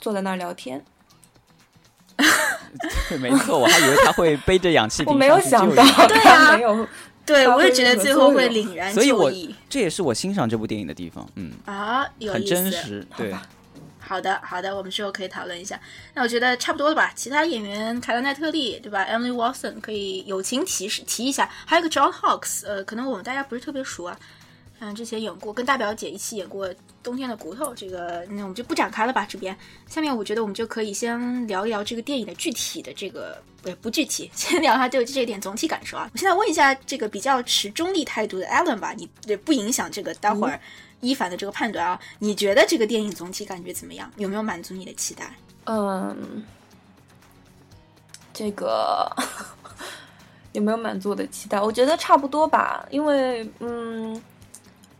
[0.00, 0.82] 坐在那儿聊天，
[3.08, 6.88] 对，没错，我还以为他会背着氧气瓶我没有想到对啊没有，
[7.26, 9.30] 对，我也觉得最后会凛然所以我
[9.68, 12.42] 这也是我欣赏这部电影的地方，嗯，啊，有很。
[12.44, 13.42] 真实，对，吧
[14.00, 15.78] 好的，好的，我们之后可以讨论一下。
[16.14, 17.12] 那我觉得差不多了吧？
[17.14, 24.18] 其他演员凯特奈特利，对吧？Emily Watson 可以友情提示提一下，还有个 John Hawks，呃，可能我们大家不是特别熟啊。
[24.80, 26.68] 嗯，之前演过，跟大表姐一起演过
[27.02, 29.26] 《冬天的骨头》，这个那我们就不展开了吧。
[29.28, 29.56] 这边，
[29.88, 36.08] 下面我觉得我们就可以先聊一聊这个电影的具体的这个，不不具体， 先聊一下对这一点总体感受啊。
[36.12, 40.60] 我现在问一下这个比较持中立态度的 Alan 吧，你也不影响这个待会儿
[41.00, 41.98] 一凡的这个判断啊。
[42.18, 44.10] 你觉得这个电影总体感觉怎么样？
[44.16, 45.30] 有没有满足你的期待？
[45.64, 46.42] 嗯，
[48.32, 49.10] 这个
[50.52, 51.60] 有没有满足我的期待？
[51.60, 54.20] 我觉得差不多吧，因为嗯，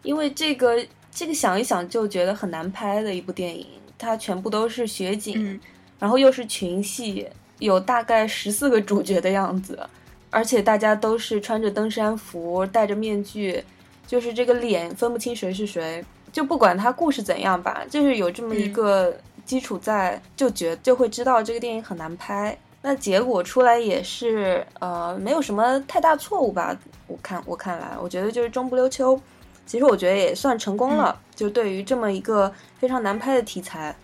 [0.03, 5.61] 因为这个这个想一想就觉得很难拍的一部电影，它全部都是雪景，嗯
[5.99, 7.27] 然后又是群戏，
[7.59, 9.89] 有大概十四个主角的样子，
[10.31, 13.65] 而且大家都是穿着登山服，戴着面具，
[14.09, 16.05] 就是这个脸分不清谁是谁。
[16.33, 22.59] 就不管它故事怎样吧，就是有这么一个基础在，就觉就会知道这个电影很难拍。
[22.83, 26.77] 那结果出来也是，呃，没有什么太大错误吧？
[27.07, 29.21] 我看我看来，我觉得就是中不溜秋。
[29.67, 33.95] 其实我觉得也算成功了，就对于这么一个非常难拍的题材，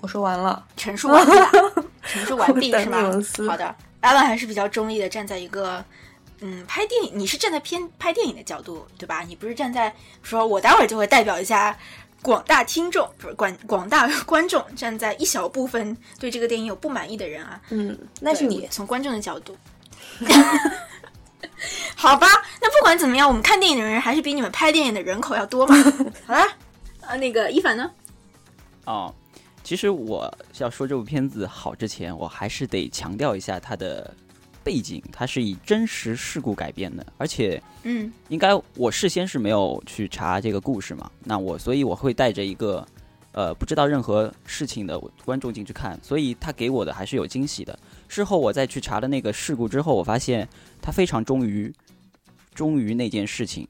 [0.00, 0.64] 我说完了。
[0.76, 1.26] 陈述完
[2.02, 3.48] 陈述完毕 是吧等你们思？
[3.48, 5.84] 好的，Alan 还是比较中立的，站在一个
[6.46, 9.22] 嗯拍电影，你是站在偏拍电影的角度对吧？
[9.22, 11.74] 你不是站在说我待会儿就会代表一下
[12.20, 18.68] 广大听众，不是广广大 观众，站在一小部分对这个电影有不满意的人啊，嗯，那是你。
[18.70, 19.56] 从观众的角度。
[21.96, 22.26] 好吧，
[22.60, 25.74] 那不管怎么样，我们看电影的人还是比你们拍电影的人口要多嘛。
[26.26, 26.46] 好啦，
[27.00, 27.90] 呃，那个一凡呢？
[28.84, 29.14] 哦，
[29.62, 34.14] 其实我要说这部片子好之前，我还是得强调一下它的
[34.64, 42.84] 背景，它是以真实事故改编的，而且嗯应该我事先是没有去查这个故事嘛，那我所以我会带着一个
[43.32, 47.78] 呃不知道任何事情的观众进去看，所以他给我的还是有惊喜的。
[48.08, 50.48] 事后我再去查了那个事故之后，我发现
[50.80, 51.72] 他非常忠于
[52.54, 53.68] 忠于那件事情，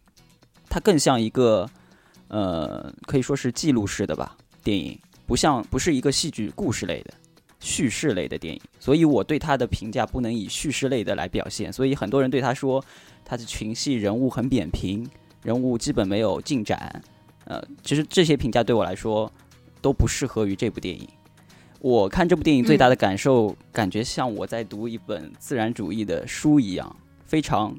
[0.68, 1.68] 它更像一个
[2.28, 7.14] 呃可以说是记录式的吧电影，不像不是一个戏剧故事类的。
[7.60, 12.84] 叙事类的电影，所以我对他的评价不能以叙事类的来表现，所以很多人对他说
[13.24, 15.08] 他的群戏人物很扁平，
[15.42, 17.02] 人物基本没有进展。
[17.46, 19.30] 呃，其实这些评价对我来说
[19.80, 21.08] 都不适合于这部电影。
[21.80, 27.74] 我看这部电影最大的感受，感觉像我在读一本自然主义的书一样，非常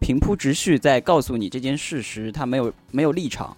[0.00, 3.56] 平铺直叙，在告诉你这件事实，它没有没有立场，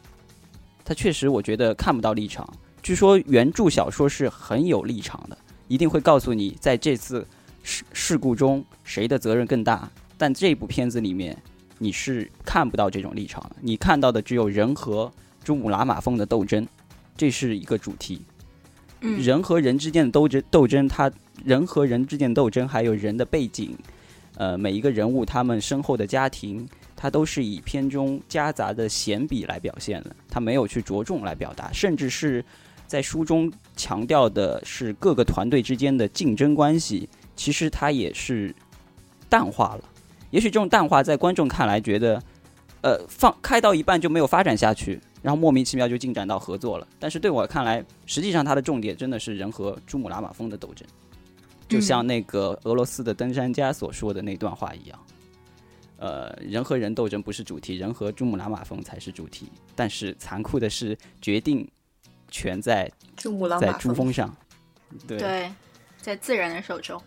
[0.84, 2.46] 它确实我觉得看不到立场。
[2.88, 7.22] 据说原著小说是很有立场的，一定会告诉你在这次
[7.62, 9.86] 事事故中谁的责任更大。
[10.16, 11.36] 但这部片子里面
[11.76, 15.12] 你是看不到这种立场的，你看到的只有人和
[15.44, 16.66] 珠穆朗玛峰的斗争，
[17.14, 18.22] 这是一个主题。
[19.02, 21.12] 嗯人和人之间的斗争，斗争，它
[21.44, 23.76] 人和人之间的斗争，还有人的背景，
[24.36, 32.42] 呃，每一个人物他们身后的家庭，它都是以片中夹杂的闲笔来表现的，它没有去着重来表达，甚至是
[32.88, 38.52] 在书中强调的是各个团队之间的竞争关系，其实它也是
[39.28, 39.84] 淡化了。
[40.30, 42.20] 也许这种淡化在观众看来觉得，
[42.82, 46.88] 呃，放开到一半就没有发展下去，然后莫名其妙就进展到合作了。
[46.98, 50.88] 但是对我看来，实际上它的重点真的是人和珠穆朗玛峰的斗争，
[51.68, 54.98] 就像那个俄罗斯的登山家所说的那段话一样。
[55.98, 59.50] 呃，人和人斗争不是主题，人和珠穆朗玛峰才是主题。
[59.74, 61.68] 但是残酷的是，决定
[62.38, 64.36] 权在珠穆朗在玛峰，珠峰上。
[65.06, 65.52] 对对，
[66.00, 67.02] 在自然的手中。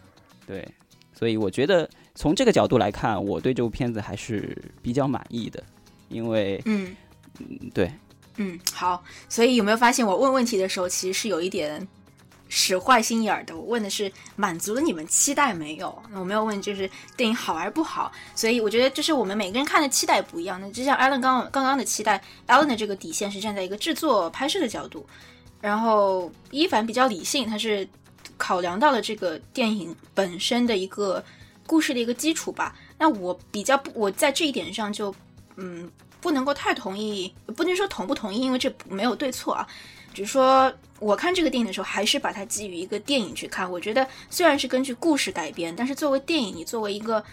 [0.46, 0.68] 对，
[1.14, 5.64] 所以我觉得从这个角度来看，我对这部片子还是比较满意的，
[6.10, 6.96] 因为嗯
[7.40, 7.92] 嗯对
[8.36, 9.04] 嗯，好。
[9.30, 11.88] 所以有没有发现我问问题的时候，其实是有一点
[12.54, 13.56] 使坏心眼儿的？
[13.56, 16.04] 我问的是满足了你们期待没有？
[16.14, 18.12] 我没有问就是电影好还是不好。
[18.36, 20.60] 所以我觉得就是我们每个人看的期待不一样。
[20.60, 25.08] 那就像 Alan 刚刚刚的期待，Alan 的这个底线是站在一个制作拍摄的角度，
[25.62, 27.88] 然后一凡比较理性，他是
[28.38, 31.24] 考量到了这个电影本身的一个
[31.66, 32.76] 故事的一个基础吧。
[32.98, 35.16] 那我比较不，我在这一点上就
[35.56, 39.66] 嗯不能够太同意，不能说同不同意，因为这没有对错啊。
[40.14, 43.70] 只是说，我看这个电影的时候，还是把它基于一个电影去看。
[43.70, 47.24] 我觉得虽然是根据故事改编，但是作为电影，你作为一个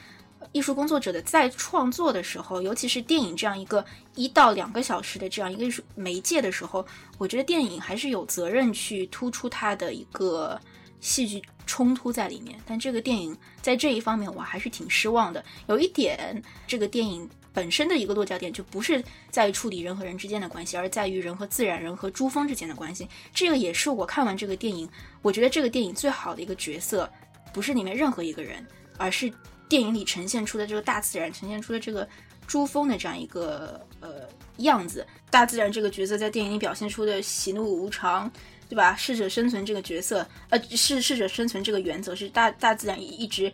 [0.52, 6.86] 艺术工作者的在创作的时候，尤其是电影这样一个一到两个小时的这样一个艺术媒介的时候，
[7.18, 10.58] 我觉得电影还是有责任去突出它的一个
[11.00, 12.58] 戏剧冲突在里面。
[12.64, 15.44] 但这个电影在这一方面，我还是挺失望的。
[15.66, 23.08] 有一点，这个电影本身的一个落脚点就不是在于处理人和人之间的关系，而在于人和自然、人和珠峰之间的关系。
[23.34, 24.88] 这个也是我看完这个电影，
[25.22, 27.10] 我觉得这个电影最好的一个角色，
[27.52, 28.64] 不是里面任何一个人，
[28.96, 29.28] 而是
[29.68, 32.08] 电影里呈现出的这个大自然，呈现出的这个
[32.46, 35.04] 珠峰的这样一个呃样子。
[35.28, 38.30] 大自然这个角色在电影里表现出的喜怒无常。
[38.70, 38.94] 对吧？
[38.94, 43.50] 适者生存这个角色，呃，适适者生存这个原则是大大自然一直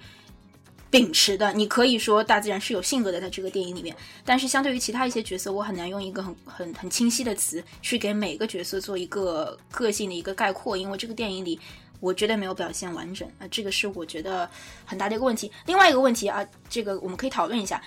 [0.98, 1.52] 秉持的。
[1.52, 11.58] 你可以说大自然是有性格的，在这个电影里面，但是相对于其他一些角色，我很难用一个很很很清晰的词去给每个角色做一个个性的一个概括，因为这个电影里
[12.00, 14.48] 我绝对没有表现完整啊、这个是我觉得
[14.84, 15.50] 很大的一个问题。
[15.66, 17.82] 另外一个问题啊，这个我们可以讨论一下，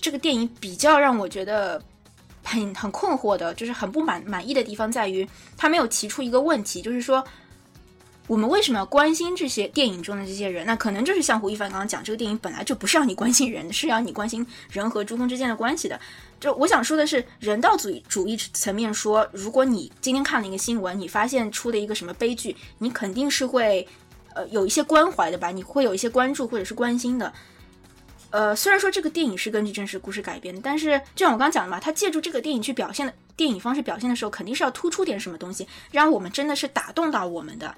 [0.00, 1.82] 这个电影比较让我觉得
[2.42, 7.24] 很很困惑的，就是很不满满意的地方在于，他没有提出一个问题，就是说。
[8.32, 10.64] 我们为什么要关心这些电影中的这些人？
[10.64, 16.00] 那可能就是像胡一帆刚刚讲，这个电影本来就不是让你关心人，是让你关心人和珠峰之间的关系的。
[16.40, 23.86] 就我想说的是，人道主义主义层面说，如果你今天看了一个新闻，你发现出了一个什么悲剧，你肯定是会
[24.34, 25.50] 呃有一些关怀的吧？
[25.50, 27.30] 你会有一些关注或者是关心的。
[28.30, 37.74] 呃，虽然说这个电影是根据真实故事改编的，但是就像我刚讲的嘛，他借助这个电影去表现的电影方式表现的时候，肯定是要突出点什么东西，让我们真的是打动到我们的。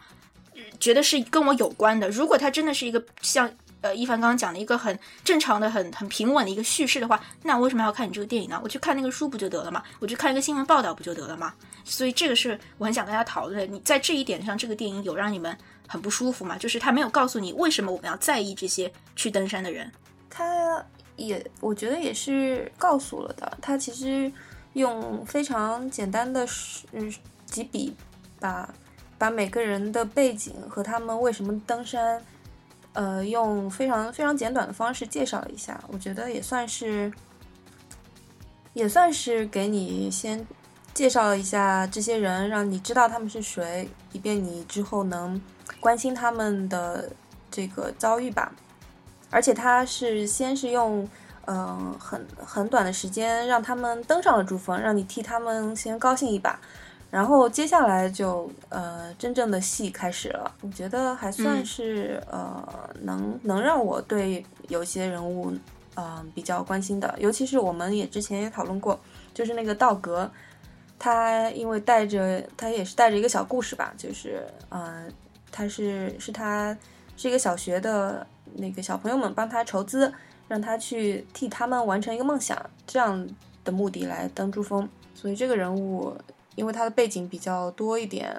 [0.81, 2.09] 觉得是跟我有关的。
[2.11, 8.61] 如果它真的是一个像呃一凡刚刚讲的一个很正常的、很很平稳的一个叙事的话，那我为什么要看你这个电影呢？
[8.63, 9.83] 我去看那个书不就得了吗？
[9.99, 11.53] 我去看一个新闻报道不就得了吗？
[11.85, 13.73] 所以这个是我很想跟大家讨论。
[13.73, 16.57] 你在这一点上，这个电影有让你们很不舒服吗？
[16.57, 19.91] 就是他没有告诉你为什么我们要在意这些去登山的人。
[20.31, 20.83] 他
[21.17, 23.59] 也我觉得也是告诉了的。
[23.61, 24.33] 他其实
[24.73, 26.47] 用非常简单的
[26.93, 27.13] 嗯
[27.45, 27.95] 几笔
[28.41, 28.69] 把。
[29.17, 32.23] 把每个人的背景和他们为什么登山，
[32.93, 37.13] 呃，用非常非常简短的方式介绍了一下，我觉得也算是，
[38.73, 40.45] 也算是给你先
[40.93, 45.41] 介绍了一下这些人，让你知道他们是谁，以便你之后能
[45.81, 47.11] 关心他们的
[47.51, 48.53] 这个遭遇吧。
[49.31, 51.09] 而且他是先是用
[51.47, 56.59] 嗯很很短的时间让他们登上了珠峰，让你替他们先高兴一把。
[57.15, 65.53] 然后接下来就呃真正的戏开始了，我觉得还算是呃能能让我对有些人物
[65.95, 68.99] 嗯比较关心的，尤其是我们也之前也讨论过，
[69.33, 70.29] 就是那个道格，
[70.99, 75.09] 他因为带着他也是带着一个小故事吧，就是嗯
[75.53, 76.77] 他是是他
[77.17, 80.13] 是一个小学的那个小朋友们帮他筹资，
[80.49, 83.25] 让他去替他们完成一个梦想，这样
[83.63, 86.13] 的目的来登珠峰，所以这个人物。
[86.55, 88.35] 因为它的背景比较多一点，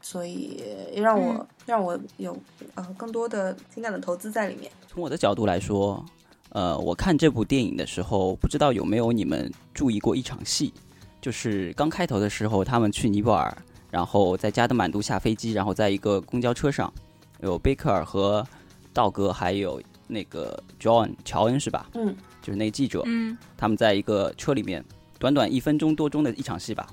[0.00, 0.62] 所以
[0.94, 2.36] 让我让我有
[2.74, 4.70] 呃更多的情感的投资在里面。
[4.86, 6.04] 从我的角度来说，
[6.50, 10.72] 呃，我看这部电影的时候，不知道有没有你们注意过一场戏，
[11.20, 13.56] 就是刚开头的时候，他们去尼泊尔，
[13.90, 16.92] 然后在加德满都下飞机，然后在一个公交车上，
[17.40, 18.46] 有贝克尔和
[18.94, 21.88] 道格，还有那个 John 乔恩是吧？
[21.94, 24.82] 嗯，就是那个记者，嗯，他们在一个车里面，
[25.18, 26.88] 短短一分钟多钟的一场戏吧。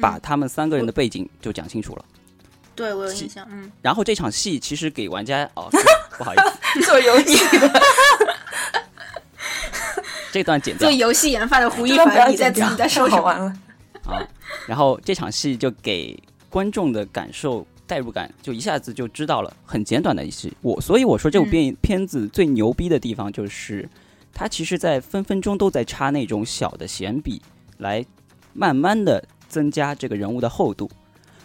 [0.00, 2.04] 把他们三个人的背景就讲清楚了，
[2.74, 3.70] 对我有印象，嗯。
[3.80, 5.68] 然后这场戏其实给玩家哦，
[6.18, 6.36] 不好意
[6.74, 7.82] 思，做游戏的，
[10.32, 10.88] 这段剪掉。
[10.88, 13.30] 做游戏研发的胡一凡，你在自己在说什么？
[14.04, 14.20] 啊，
[14.66, 20.52] 然后这场戏就给观众的感受代入感，就一下子就知道了，很简短的一戏。
[20.60, 23.88] 我所以我说这部片片子最牛逼的地方就是，
[24.34, 27.40] 它其实在分分钟都在插那种小的闲笔，
[27.78, 28.04] 来
[28.52, 29.24] 慢慢的。
[29.48, 30.90] 增加这个人物的厚度。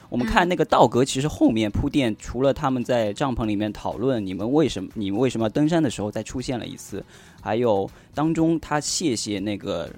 [0.10, 7.02] 我们看那个道格，其实后面铺垫，除了他们在帐篷里面讨论你们为什么你们为什么要登山的时候再出现了一次，
[7.42, 9.90] 还有当中他谢谢那个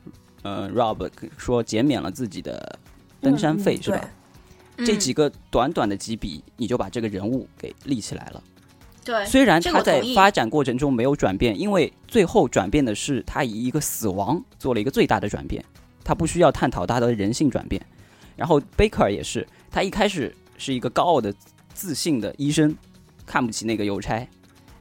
[0.43, 2.77] 呃 Rob 说减免了自己的
[3.19, 4.07] 登山费是吧？
[4.77, 8.43] 这几个短短的几笔，你就把这个人物给立起来了。
[9.03, 15.63] 对，虽然他在发展过程中没有转变，因为最后转变的是他以一个死亡做了一个最大的转变，
[16.03, 17.81] 他不需要探讨他的人性转变。
[18.35, 21.33] 然后贝克尔也是，他一开始是一个高傲的、
[21.73, 22.75] 自信的医生，
[23.25, 24.27] 看不起那个邮差。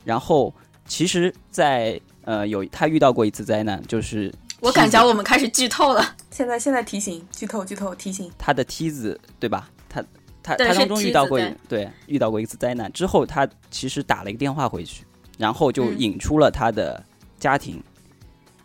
[0.05, 0.53] 然后
[0.87, 6.17] 其实，在呃有他遇到过一次灾难，就是我感觉我们开始剧透了。
[6.31, 9.69] 现在现在提醒剧透剧透提醒他的梯子对吧？
[9.89, 10.03] 他
[10.43, 15.05] 他他当中遇到过对遇到过一次灾难之后，他其实打了一个电话回去，
[15.37, 17.05] 然后就引出了他的
[17.39, 17.83] 家庭。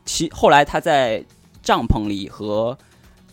[0.05, 1.23] 其后来他在
[1.67, 2.77] 帐篷里和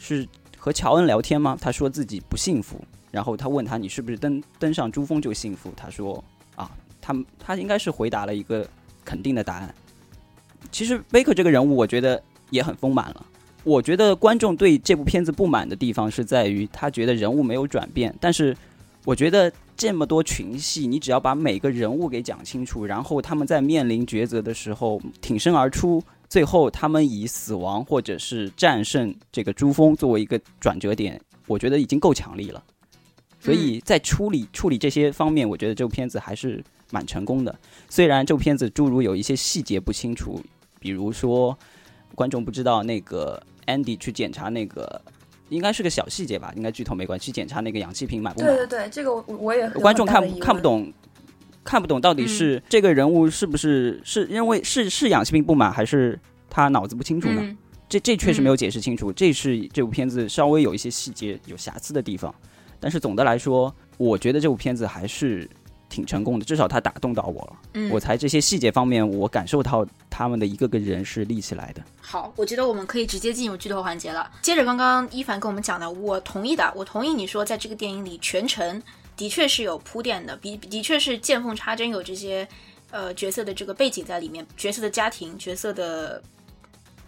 [0.00, 0.26] 是。
[0.64, 1.58] 和乔恩聊天吗？
[1.60, 5.70] 他说自己不幸福，然后他问他你是不是登登上珠峰就幸福？
[5.76, 6.24] 他说
[6.56, 6.70] 啊，
[7.02, 8.66] 他他应该是回答了一个
[9.04, 9.74] 肯定的答案。
[10.72, 13.26] 其实贝克这个人物，我觉得也很丰满了。
[13.62, 18.56] 我觉得观众对这部片子不满的地方是在于他觉得人物没有转变，但是
[19.04, 26.02] 我觉得这么多群戏，你只要把每个人物给讲清楚，然后他们在面临抉择的时候挺身而出。
[26.28, 32.62] 最后，他们以死亡或者是战胜这个珠峰作为一个转折点，我觉得已经够强力了。
[33.38, 37.54] 所以在处理处理这些方面，我觉得这部片子还是蛮成功的。
[37.88, 40.42] 虽然这部片子诸如有一些细节不清楚，
[40.80, 41.56] 比如说
[42.14, 45.00] 观众不知道那个 Andy 去检查那个，
[45.50, 47.26] 应该是个小细节吧，应该剧透没关系。
[47.26, 48.48] 去检查那个氧气瓶满不满？
[48.48, 50.92] 对对对，这个我我也观众看看不懂。
[51.64, 56.18] 看不懂到底是这个人物是不是是因为是是氧气瓶不满，还是
[56.50, 57.56] 他脑子不清楚呢？
[57.88, 62.34] 这这确实没有解释清楚，这是这部片子稍微有一些细节有瑕疵的地方。
[62.80, 65.48] 但是总的来说，我觉得这部片子还是
[65.88, 67.56] 挺成功的，至少它打动到我了。
[67.74, 71.82] 嗯我才这些细节方面，我感受到他们的一个个人是立起来的。
[72.00, 74.28] 好，我觉得我们可以直接进入剧透环节了。
[74.42, 78.82] 接着刚刚一凡跟我们讲的，我同意的，我同意你说，在这个电影里全程
[79.16, 82.46] 的确是有铺垫的，比的确是见缝插针，有这些
[82.90, 86.22] 呃角色的这个背景在里面，角色的家庭、角色的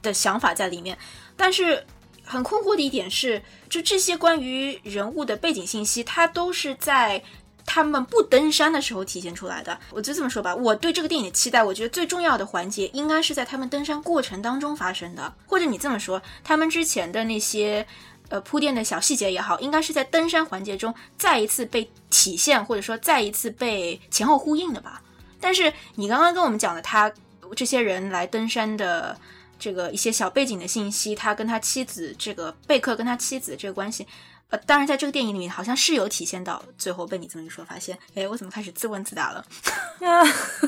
[0.02, 0.96] 的想法在里面。
[1.36, 1.84] 但是
[2.24, 7.22] 很困惑的一点是，就这些关于人物的背景信息，它都是在
[7.64, 9.78] 他们不登山的时候体现出来的。
[9.90, 17.86] 我就这么说吧，我对这个电影的期待，我觉得最重要的环节应该是在他们登山过程当中发生的，或者你这么说，他们之前的那些
[18.28, 25.02] 呃铺垫的小细节也好，应该是在登山环节中再一次被体现，或者说再一次被前后呼应的吧。
[25.40, 27.12] 但是你刚刚跟我们讲的他
[27.54, 29.16] 这些人来登山的。
[29.58, 34.06] 这个一些小背景的信息，他跟他妻子这个贝克跟他妻子这个关系，
[34.50, 39.42] 呃，当然在这个电影里面好像是有体现到，最后被你这么一说，发现，哎，我怎么开始自问自答了？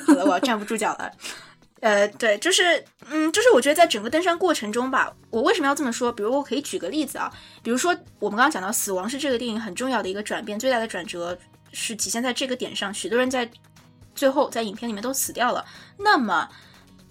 [0.07, 1.13] 好了，我要站不住脚了。
[1.81, 6.13] 呃，对，就是，嗯，就是我觉得在整个登山过程中吧，我为什么要这么说？
[6.13, 11.39] 比如我可以举个例子啊，比如说我们刚刚讲到死亡是这个电影很重要的一个转变，最大的转折
[11.73, 13.51] 是体现在这个点上，许多人在
[14.15, 15.65] 最后在影片里面都死掉了，
[15.99, 16.49] 那么。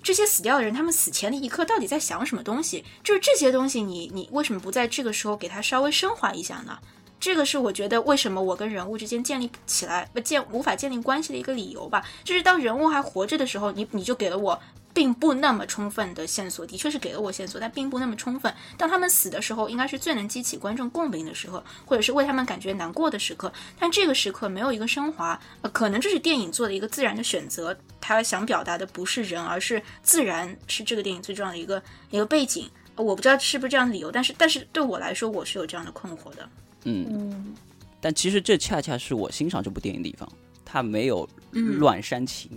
[0.03, 2.85] 这些死掉的人，他们死前的一刻到底在想什么东西？
[3.03, 6.79] 就是这些东西你，你为什么不在这个时候给他稍微升华一下呢？
[7.19, 12.03] 这个是我觉得为什么我跟人物之间建立不起来、不建无法建立关系的一个理由吧。
[12.23, 14.59] 就是当人物还活着的时候，你你就给了我
[14.93, 18.53] 并不那么充分的线索，的确是给了我线索，但并不那么充分。
[18.77, 23.51] 当他们死的时候，应该是最能激起观众共鸣的时候，或者是为他们感觉难过的时刻。
[23.79, 25.39] 但这个时刻没有一个升华，
[25.73, 27.75] 可能这是电影做的一个自然的选择。
[27.99, 32.69] 他想表达的不是人，而是自然，是这个电影最重要的一个一个背景。
[32.95, 36.49] 我不知道是不是这样的理由，但是但是对我来说，我是有这样的困惑的。
[36.87, 37.53] 嗯，嗯，
[37.99, 40.27] 但其实这恰恰是我欣赏这部电影的地方，
[40.63, 42.49] 它没有乱煽情。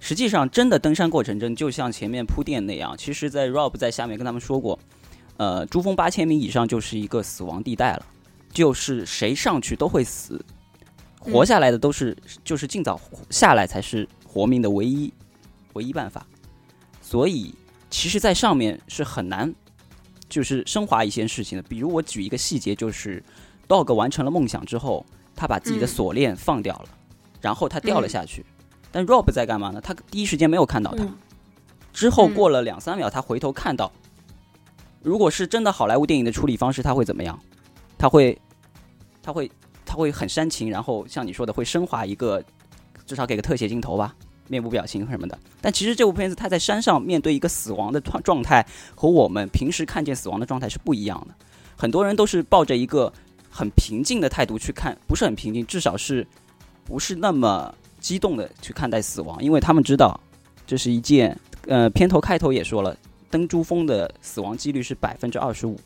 [0.00, 4.78] 实际上，真的登山过程中，就像前面铺垫那样，其实，在 Rob 在下面跟他们说过，
[5.36, 8.06] 呃，珠峰八千米以上就是一个死亡地带了，
[8.52, 10.40] 就是谁上去都会死，
[11.18, 15.12] 活下来的都是、就是尽早下来才是活命的唯一
[15.72, 16.24] 唯一办法。
[17.02, 17.52] 所以，
[17.90, 19.52] 其实，在上面是很难
[20.28, 21.62] 就是升华一些事情的。
[21.68, 23.20] 比如，我举一个细节，就是
[23.68, 25.04] Dog 完成了梦想之后，
[25.36, 26.88] 他把自己的嗯锁链放掉了，
[27.40, 28.44] 然后他掉了嗯下去。
[28.90, 29.80] 但 Rob 在干嘛呢？
[29.80, 31.14] 他第一时间没有看到他，嗯
[31.92, 33.92] 之后嗯过了两三秒，他回头看到，
[35.02, 37.38] 如果是真的好莱坞电影的处理方式，他会怎么样？
[37.98, 38.40] 他会，
[39.22, 39.50] 他会，
[39.84, 42.42] 他会很煽情，然后像你说的，会升华一个，
[43.04, 44.14] 至少给个特写镜头吧，
[44.46, 45.38] 面部表情什么的。
[45.60, 48.64] 但其实这部片子，他在山上面对一个死亡的状状态，
[48.94, 51.34] 和我们平时看见死亡的状态是不一样的。
[51.76, 53.12] 很多人都是抱着一个
[53.58, 56.24] 很平静的态度去看，不是很平静，至少是
[56.84, 60.18] 不是那么激动的去看待死亡，因为他们知道
[60.64, 61.36] 这是一件，
[61.66, 62.96] 呃，片头开头也说了，
[63.28, 65.76] 登珠峰的死亡几率是百分之二十五，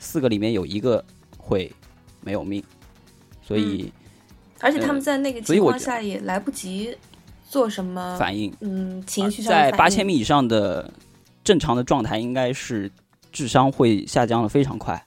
[0.00, 1.04] 四个里面有一个
[1.38, 1.72] 会
[2.22, 2.60] 没有命，
[3.40, 3.92] 所以
[4.58, 6.92] 而且他们在那个情况下也来不及
[7.48, 10.92] 做什么反应嗯情绪上在八千米以上的
[11.44, 12.90] 正常的状态，应该是
[13.30, 15.00] 智商会下降的非常快，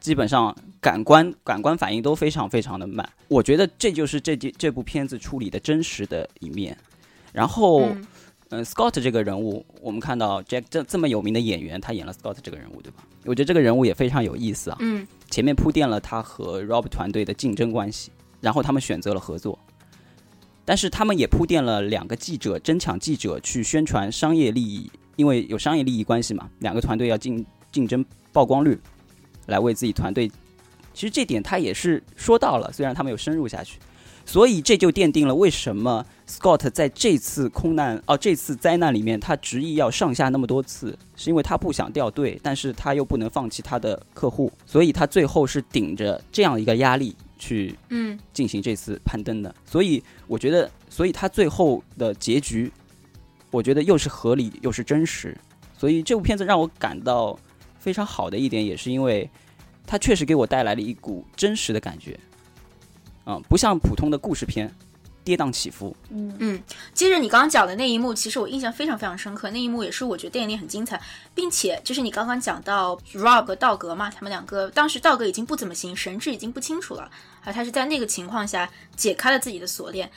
[0.00, 3.08] 基本上感官感官反应都非常非常的慢。
[3.28, 6.76] 我觉得这就是这这这部片子处理的真实的一面。
[7.32, 8.06] 然后，嗯
[8.50, 13.04] 嗯、s c o t t 这个人物，我们看到 Jack 这这么有名的演员，他演了 Scott 这个人物，对吧？
[13.24, 14.78] 我觉得这个人物也非常有意思啊。
[14.80, 18.10] 嗯前面铺垫了他和 Rob 团队的竞争关系，
[18.40, 19.58] 然后他们选择了合作，
[20.64, 28.02] 但是他们也铺垫了两个记者争抢记者去宣传商业利益，因为有商业利益关系嘛，两个团队要竞竞争
[28.32, 28.80] 曝光率，
[29.46, 30.30] 来为自己团队。
[30.98, 33.78] 其实这点他也是说到了，虽然他没有深入下去，
[34.26, 49.54] 所以这就奠定了为什么 Scott 在这次空难哦这次灾难里面，他执意要上下那么多次，是因为他不想掉队，但是他又不能放弃他的客户，所以他最后是顶着这样一个压力去嗯进行这次攀登的。
[49.64, 52.72] 所以我觉得，所以他最后的结局，
[53.52, 55.38] 我觉得又是合理又是真实。
[55.78, 57.38] 所以这部片子让我感到
[57.78, 59.30] 非常好的一点，也是因为
[59.88, 62.20] 它确实给我带来了一股真实的感觉。
[63.24, 64.70] 嗯，不像普通的故事片，
[65.24, 65.96] 跌宕起伏。
[66.10, 66.62] 嗯嗯，
[66.94, 69.50] 接着你刚刚讲的那一幕，其实我印象非常非常深刻。
[69.50, 71.00] 那一幕也是我觉得电影里很精彩，
[71.34, 77.10] 并且就是你刚刚讲到 Rob 和道格嘛，他们两个当时道格已经不怎么行，神志已经不清楚了，
[77.44, 80.10] 而他是在那个情况下解开了自己的锁链。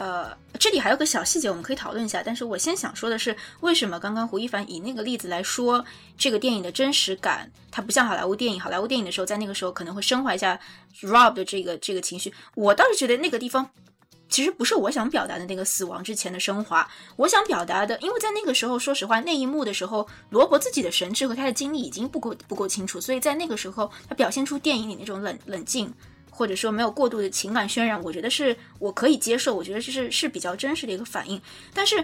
[0.00, 5.84] 呃，这里还有个小细节我们可以讨论一下，但是我先想说的是，为什么刚刚胡一凡以那个例子来说
[6.16, 10.58] 这个电影的真实感，它不像好莱坞电影，好莱坞电影的时候在那个时候可能会升华一下
[11.02, 13.70] Rob 的这个这个情绪，我倒是觉得那个地方。
[14.30, 25.92] 其实不是我想表达的那个死亡之前的升华，我想表达的，因为在那个时候，说实话，那一幕的时候，罗伯自己的神智和他的经历已经不够不够清楚，所以在那个时候，他表现出电影里那种冷冷静，
[26.40, 31.38] 或者说没有过度的情感渲染，我觉得是我可以接受，我觉得这是是比较真实的一个反应。
[31.74, 32.02] 但是，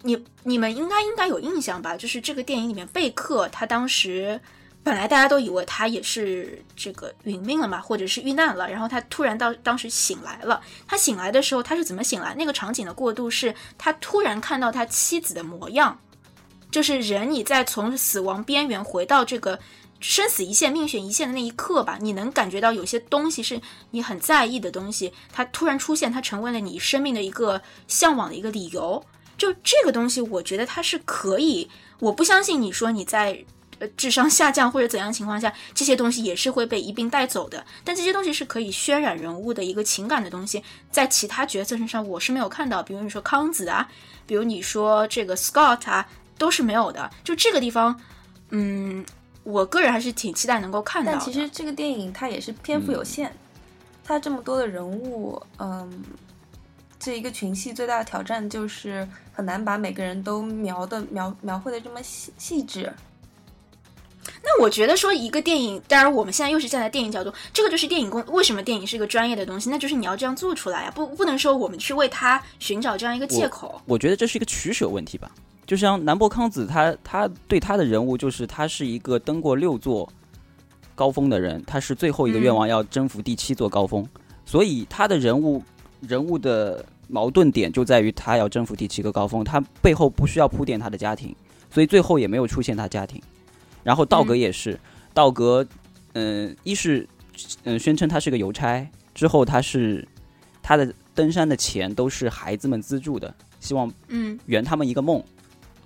[0.00, 1.94] 你你们应该应该有印象吧？
[1.94, 4.40] 就是这个电影里面，贝克他当时。
[4.82, 10.60] 本来大家都以为他也是这个殒命了嘛，或者是遇难了，然后他突然到当时醒来了。
[10.86, 12.34] 他醒来的时候，他是怎么醒来？
[12.34, 15.98] 那个场景的过渡是他突然看到他妻子的模样，
[16.70, 19.58] 就是人你在从死亡边缘回到这个
[20.06, 23.60] 生死一线、命悬一线的那一刻吧，你能感觉到有些东西是
[23.92, 29.02] 你很在意的东西，它突然出现，它成为了你生命的一个向往的一个理由。
[29.38, 31.70] 就这个东西，我觉得它是可以。
[32.00, 33.44] 我不相信你说你在。
[33.80, 37.66] 呃，智商下降或者怎样情况下，这些东西也是会被一并带走的。
[37.82, 42.80] 但这些东西是可以渲染人物的一个情感的东西，在其他角色身上我是没有看到。
[42.80, 43.88] 比如你说康子啊，
[44.28, 46.06] 比如你说这个 Scott 啊，
[46.38, 47.10] 都是没有的。
[47.24, 48.00] 就这个地方，
[48.50, 49.04] 嗯，
[49.44, 51.12] 我个人还是挺期待能够看到。
[51.12, 53.30] 但其实这个电影它也是篇幅有限，
[54.02, 56.02] 它这么多的人物，嗯，
[56.98, 62.92] 这一个群戏最大的挑战就是很难把每个人都描的描描绘的这么细细致。
[64.42, 73.80] 那我觉得说一个电影，当然我们现在又是站在电影角度，这个就是电影工为什么电影是一个专业的东西，那就是你要这样做出来啊，不不能说我们去为他寻找这样一个借口。
[73.84, 75.30] 我觉得这是一个取舍问题吧，
[75.66, 80.08] 就像南博康子，他他对他的人物就是他是一个登过六座
[80.94, 84.06] 高峰的人，他是最后一个愿望要征服第七座高峰，
[84.44, 85.62] 所以他的人物
[86.00, 91.34] 人物的矛盾点就在于他要征服第七个高峰，他背后不需要铺垫他的家庭，
[91.70, 93.20] 所以最后也没有出现他家庭。
[93.82, 94.78] 然后道格也是，
[95.12, 95.66] 道格，
[96.12, 97.06] 嗯，一是，
[97.64, 100.06] 嗯，宣称他是个邮差，之后他是
[100.62, 104.38] 他的登山的钱都是孩子们资助的，希望嗯。
[104.46, 105.22] 圆他们一个梦，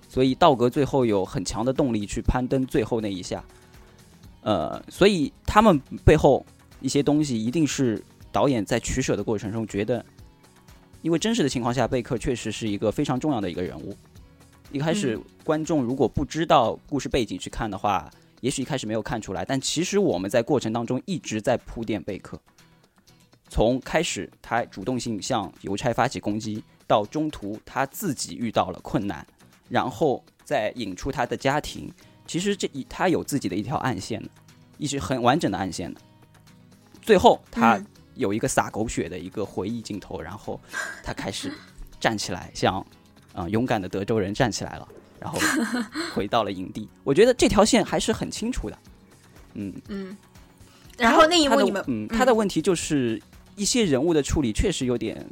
[0.09, 3.41] 所以道格最后有很强的动力去攀登最后那一下，
[4.41, 6.43] 呃，所以他们背后
[6.81, 10.03] 一些东西一定是导演在取舍的过程中觉得，
[11.03, 13.95] 因为真实的情况下，贝克确实是一个非常重要的一个人物。
[14.71, 18.09] 一开始观众如果不知道故事背景去看的话，
[18.41, 19.45] 也许一开始没有看出来。
[19.45, 22.39] 但其实我们在过程当中一直在铺垫贝克，
[23.47, 29.25] 从开始他主动性向邮差发起攻击，到中途他自己遇到了困难，
[29.69, 31.89] 然后再引出他的家庭。
[32.27, 34.29] 其实这一他有自己的一条暗线的，
[34.77, 36.01] 一直很完整的暗线的。
[37.01, 37.81] 最后他
[38.15, 40.59] 有一个洒狗血的一个回忆镜头，然后
[41.03, 41.53] 他开始
[41.99, 42.85] 站起来像。
[43.31, 44.87] 啊，勇敢的德州人站起来了，
[45.21, 45.39] 然后
[46.13, 46.89] 回到了营地。
[47.03, 48.77] 我觉得这条线还是很清楚的。
[49.53, 50.17] 嗯嗯。
[50.97, 53.21] 然后那一幕你们，嗯，他的问题就是
[53.55, 55.23] 一些人物的处理确实有点，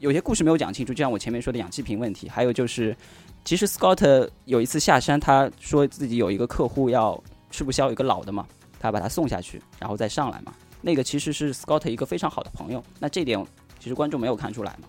[0.00, 2.28] 有些故事没有讲清楚，就像我前面说的氧气瓶问题。
[2.28, 2.96] 还有就是，
[3.44, 8.46] 其实 Scott 有一次下山，他说自己有一个客户要吃不消，一个老的嘛，
[8.80, 10.54] 他把他送下去，然后再上来嘛。
[10.80, 12.82] 那个其实是 Scott 一个非常好的朋友。
[12.98, 13.38] 那这点
[13.78, 14.88] 其实观众没有看出来嘛。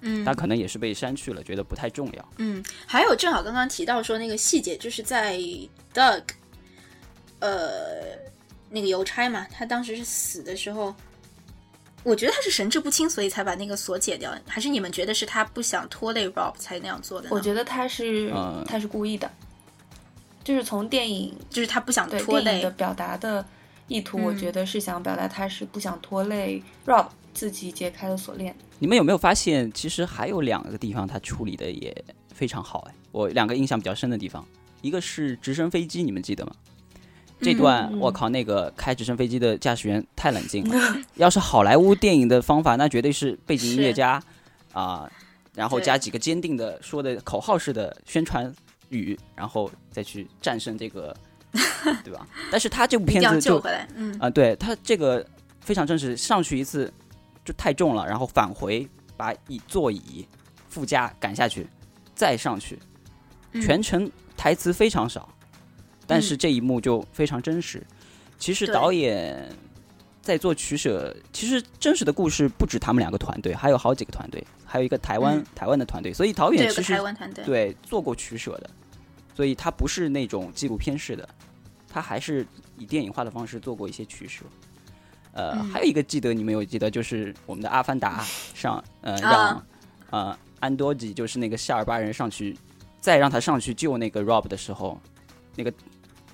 [0.00, 2.28] 嗯，他可能也是被删去了，觉得不太重要。
[2.38, 5.36] 嗯，还有正好刚刚提到说那个细节，就是在
[5.92, 6.22] Doug，
[7.40, 8.16] 呃，
[8.70, 10.94] 那个邮差嘛，他当时是死的时候，
[12.02, 14.34] 我觉得他是神志不清，所以才把那个锁解掉。
[14.46, 17.28] 还是你们觉得是他不想拖累 Rob 才那样做的？
[17.30, 18.32] 我觉得他是，
[18.66, 19.30] 他是故意的，
[20.42, 23.44] 就是从电影，就是他不想拖累的表达的
[23.88, 28.56] 意图，我觉得是想表达他是不想拖累 Rob 自己解开了锁链。
[28.78, 31.94] 你们有没有发现，其实还有两个地方他处理的也
[32.34, 34.42] 非常好哎，我两个印象比较深的地方，
[34.80, 36.52] 一个是直升飞机，你们记得吗？
[37.40, 40.96] 这段我靠，那个开直升飞机的驾驶员太冷静了。
[41.16, 44.22] 要是好莱坞电影的方法，那绝对是背景音乐加
[44.72, 45.10] 啊，
[45.54, 48.52] 然后加几个坚定的说的口号式的宣传
[48.90, 51.16] 语，然后再去战胜这个，
[52.04, 52.26] 对吧？
[52.50, 53.62] 但是他这部片子就
[53.94, 55.26] 嗯啊，对他这个
[55.60, 56.92] 非常真实，上去一次。
[57.42, 58.86] 就太重了，然后返回
[59.16, 60.28] 把椅座椅
[60.68, 61.66] 副驾赶下去，
[62.14, 62.78] 再上去，
[63.62, 65.26] 全程台词非常少，
[66.10, 67.80] 但是这一幕就非常真实。
[68.36, 69.48] 其实导演
[70.20, 77.00] 在做取舍，其实真实的故事不止他们两个团队，还有好几个团队，还有一个台湾台湾的团队，所以导演其实
[77.44, 78.68] 对做过取舍的，
[79.36, 81.28] 所以他不是那种纪录片式的，
[81.88, 82.46] 他还是
[82.76, 84.44] 以电影化的方式做过一些取舍。
[85.32, 85.70] 呃，嗯。
[85.70, 89.20] 还有一个记得你们有记得，就是我们的阿凡达上，呃，啊。
[89.20, 89.66] 让
[90.10, 92.56] 呃安多吉就是那个夏尔巴人上去，
[93.00, 95.00] 再让他上去救那个 Rob 的时候，
[95.56, 95.72] 那个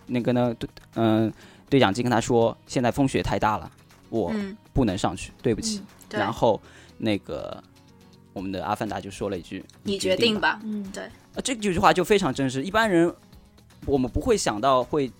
[0.07, 1.33] 那个呢，对，嗯、
[1.69, 3.71] 对讲机跟他说，现在风雪太大了，
[4.09, 5.83] 我嗯，不能上去，对不起。
[6.09, 6.61] 对，然后
[6.99, 7.63] 那个
[8.33, 10.23] 我们的阿凡达就说了一句：“你决吧。
[10.23, 10.61] 定吧。
[10.63, 13.13] 嗯，对，啊，这句话就非常真实，一般人
[13.85, 15.11] 我们不会想到会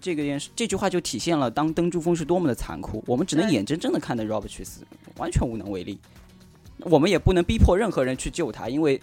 [0.00, 4.86] 这个件事，这句话就体现了当灯珠峰是多么的残酷，我们只能眼睁睁的看着 Rob 去死，
[5.16, 5.98] 完全无能为力。
[6.80, 9.00] 我们也不能逼迫任何人去救他，因为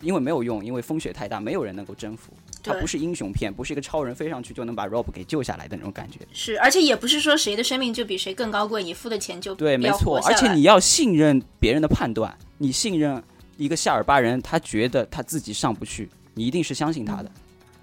[0.00, 2.32] 因为没有用，因为风雪太大，没有人能够征服。
[2.64, 6.18] 它不是英雄片，不是一个超人飞上去就能把 Rob 给救下来的那种感觉。
[6.32, 13.22] 是，而且也不是说谁的生命就比谁更高贵，你付的钱就对，没错而且你要信任别人的判断，你信任
[13.56, 17.30] 一个夏尔巴人，他觉得他自己上不去，你一定是相信他的。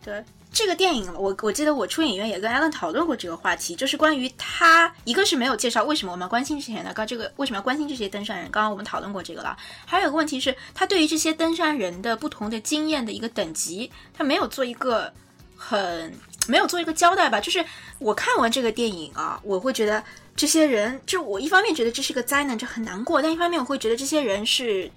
[0.03, 0.23] 对
[0.53, 6.91] 这个电影，我我记得我出影院也跟 Alan 讨论过这个话题，就是关于他，一个是没有介绍为什么我们要关心这些人呢？
[6.93, 8.51] 刚这个为什么要关心这些登山人？
[8.51, 9.57] 刚刚我们讨论过这个了。
[9.85, 15.11] 还有一个问题是，他对于这些登山人的不同的经验的一个等级，他没有做一个
[15.55, 16.13] 很
[16.47, 17.39] 没有做一个交代吧？
[17.39, 17.63] 就是
[17.99, 20.03] 我看完这个电影啊，我会觉得
[20.35, 24.91] 这些人，就我一方面觉得这是个灾难，这很难过，但一方面我会觉得这些人是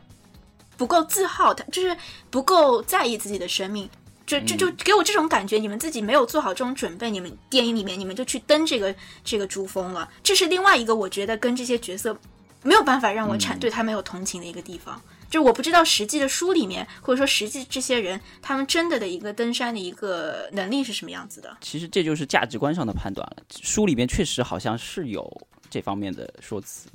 [0.77, 1.97] 不够自豪，他就是
[2.29, 3.89] 不够在意自己的生命。
[4.27, 12.17] 就就就给我这种感觉，你们自己没有做好这种准备，你们电影里面你们就去登这个这个珠峰了，这是另外一个我觉得跟这些角色
[12.63, 15.01] 没有办法让我产对他没有同情的一个地方。
[15.31, 21.57] 就是我不知道实际的书里面，或者说实际这些人他们真的的一个登山的一个能力是什么样子的。
[21.61, 23.43] 其实这就是价值观上的判断了。
[23.61, 26.89] 书里面确实好像是有这方面的说辞，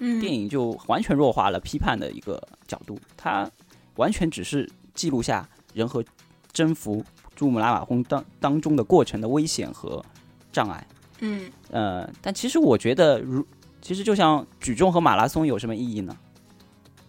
[0.00, 3.50] 嗯，电影就完全弱化了批判的一个角度，它
[3.94, 6.04] 完全只是记录下人和
[6.56, 7.04] 征服
[7.34, 10.02] 珠穆朗玛峰当当中的过程的危险和
[10.50, 10.86] 障碍。
[11.20, 13.46] 嗯呃，但其实我觉得，如
[13.82, 16.16] 其实就像举重和马拉松有什么意义呢？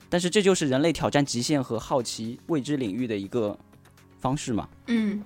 [0.09, 3.57] 但是这就是人类挑战极限和好奇未知领域的一个
[4.19, 4.67] 方式嘛。
[4.87, 5.23] 嗯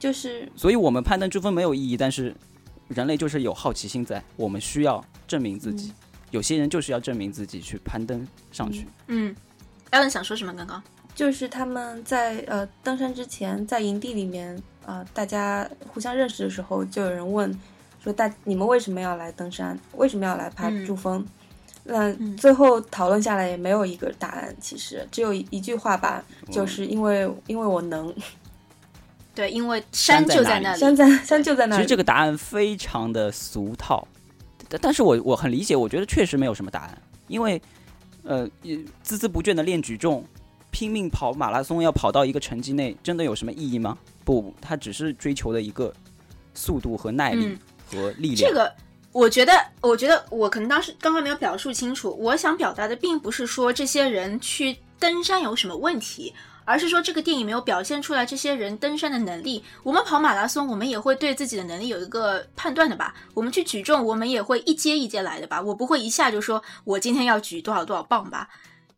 [0.00, 2.34] 就是所以我们攀登珠峰没有意义，但是
[2.88, 5.92] 人类就是有好奇心在，我们需要证明自己。
[6.32, 8.86] 有些人就是要证明自己去攀登上去。
[9.06, 9.34] 嗯
[9.92, 10.52] ，Alan 想说什么？
[10.54, 10.82] 刚刚
[11.20, 17.54] 就是他们在呃登山之前，在营地里面呃大家互相认识的时候，就有人问
[18.02, 19.78] 说大你们为什么要来登山？
[19.96, 21.22] 为什么要来爬嗯珠峰？
[21.84, 28.14] 那嗯最后讨论下来也没有一个答案，其实只有一一句话吧，嗯就是因为因为我能，
[29.34, 31.82] 对，因为山就在那里，山在山就在那里。
[31.82, 34.08] 其实这个答案非常的俗套，
[34.70, 36.98] 但但是我我很理解，我觉得确实没有什么答案，
[37.28, 37.60] 因为
[38.22, 40.24] 呃也孜孜不倦的练举重，
[40.70, 43.96] 拼命跑马拉松，要跑到一个成绩内，真的有什么意义吗？
[44.24, 45.92] 不，他只是追求的一个
[46.54, 47.58] 速度和耐力嗯
[47.90, 48.48] 和力量。
[48.48, 48.72] 这个，
[49.12, 52.16] 我觉得，我觉得我可能当时刚刚没有表述清楚。
[52.20, 56.32] 我想表达的并不是说这些人去登山有什么问题，
[56.64, 59.64] 而是说这个电影没有表现出来这些人登山的能力。
[59.82, 63.14] 我们跑马拉松，我们也会对自己的能力有一个判断的吧？
[63.34, 65.60] 我们去举重，我们也会一阶一阶来的吧？
[65.60, 68.48] 我不会一下就说我今天要举多少多少磅吧，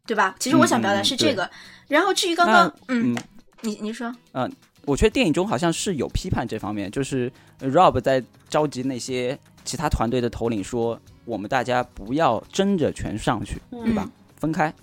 [0.06, 0.34] 对吧？
[0.38, 1.48] 其实我想表达是这个。
[1.88, 3.22] 然后至于刚刚，嗯，嗯
[3.60, 4.50] 你你说，嗯
[4.84, 7.30] 我觉得电影中好像是有批判这方面，就是
[7.60, 14.10] 呃 Rob 在召集那些其他团队的头领说，我们大家不要争着全上去，对吧？
[14.36, 14.74] 分开，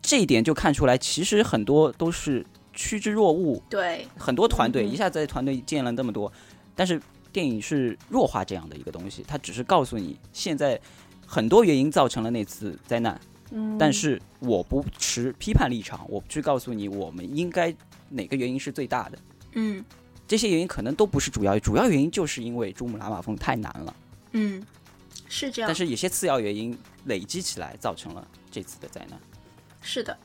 [0.00, 6.32] 这一点就看出来，其实很多都是趋之若鹜，对，很多团队一下子在团队建了那么多，
[6.74, 6.98] 但是
[7.30, 10.80] 电影是弱化这样的一个东西，它只是告诉你现在
[11.26, 13.20] 很多原因造成了那次灾难，
[13.50, 17.74] 嗯，但是我不持批判立场，我不去告诉你我们应该
[18.08, 19.18] 哪个原因是最大的。
[19.52, 19.84] 嗯
[20.26, 23.96] 这些原因可能都不是主要，主要原因就是因为珠穆朗玛峰太难了，
[24.32, 24.60] 嗯，
[25.28, 25.74] 是这样但。
[25.74, 29.18] 是有些次要原因累积起来造成了这次的灾难。
[29.80, 30.18] 是的，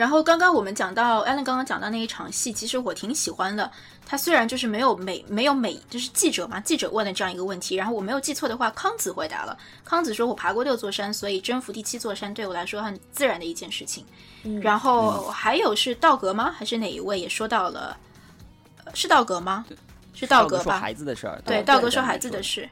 [0.00, 3.70] 然后刚刚我们讲到 Allen 刚刚讲到那一场戏，其实我挺喜欢的。
[4.06, 9.54] 他虽然就是没有美没有美，就是记者嘛，记者问了这样一个问题，然后我没有记错的话，康子回答了。
[9.84, 14.02] 康子说：“我爬过六座山，所以征服第七座山对我来说很自然的一件事情。
[14.44, 16.50] 嗯然后还有是道格吗？
[16.50, 17.94] 还是哪一位也说到了？
[18.86, 19.66] 呃是道格吗？
[20.14, 20.62] 是道格吧？
[20.64, 22.66] 说孩子的事儿，对，道格说孩子的事，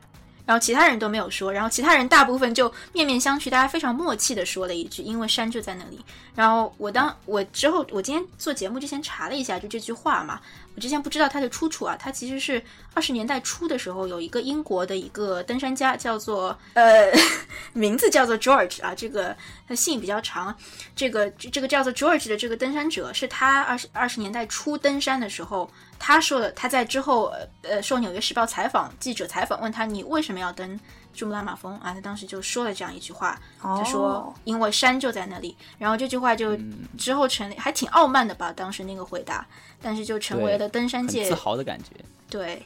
[0.48, 6.02] 然后其他人都没有说，然后其他人大部分就面面相觑，大家非常默契的说了一句，因为山就在那里。
[6.34, 10.40] 然后我当我之后，我今天做节目之前查了一下，就这句话嘛，
[10.74, 12.62] 我之前不知道它的出处啊，它其实是
[12.94, 17.12] 二十年代初的时候，有一个英国的一个登山家叫做呃，
[17.74, 19.36] 名字叫做 George 啊，这个
[19.68, 20.56] 他姓比较长，
[20.96, 30.78] 这个这个叫做 George 的这个登山者，是他二十二十年代初登山的时候他说的，他在之后呃呃受《纽约时报》采访记者采访问他你为什么要登
[31.12, 31.92] 珠穆朗玛峰啊？
[31.92, 35.56] 他当时就说了这样一句话，他说哦因为山就在那里。
[35.78, 36.56] 然后这句话就
[36.96, 39.46] 之后成还挺傲慢的吧，当时那个回答，
[39.82, 41.90] 但是就成为了登山界自豪的感觉。
[42.30, 42.62] 对，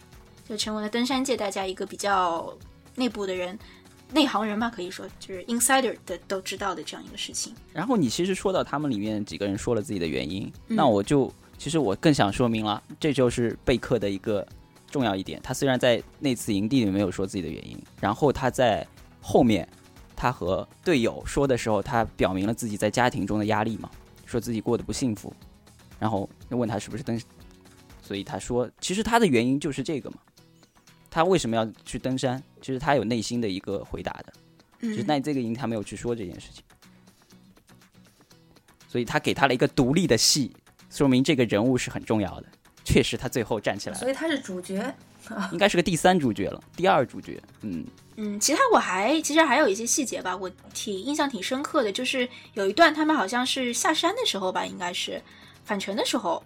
[0.49, 2.53] 就成为了登山界大家一个比较
[2.95, 3.59] 内部的人。
[4.15, 7.55] 内行人吧，可以说就是 insider 的都知道的这样一个事情。
[7.73, 14.45] 然后你其实说到他们里面几个人说了自己的原因，嗯那我就其实我更想说明了，这就是贝克的一个
[14.91, 15.41] 重要一点。
[15.45, 18.85] 他虽然在那次营地里没有说自己的原因，然后他在
[19.21, 19.69] 后面
[20.17, 23.89] 他和队友说的时候，他表明了自己在家庭中的压力嘛，
[24.27, 25.33] 说自己过得不幸福，
[26.01, 27.17] 然后问他是不是登，
[28.03, 30.17] 所以他说其实他的原因就是这个嘛，
[31.09, 32.43] 他为什么要去登山？
[32.61, 34.33] 其实他有内心的一个回答的。
[34.81, 36.65] 就是嗯，那这个营他没有去说这件事情，
[38.89, 40.51] 所以他给他了一个独立的戏，
[40.93, 42.47] 说明这个人物是很重要的。
[42.85, 44.95] 确实，他最后站起来了，所以他是主角。
[45.53, 47.41] 应该是个第三主角了，第二主角。
[47.61, 47.87] 嗯，
[48.17, 55.23] 嗯，其他我还其实还有一些细节吧，我挺印象挺深刻的，就是有一段他们好像是下山的时候吧，应该是
[55.65, 56.43] 返程的时候，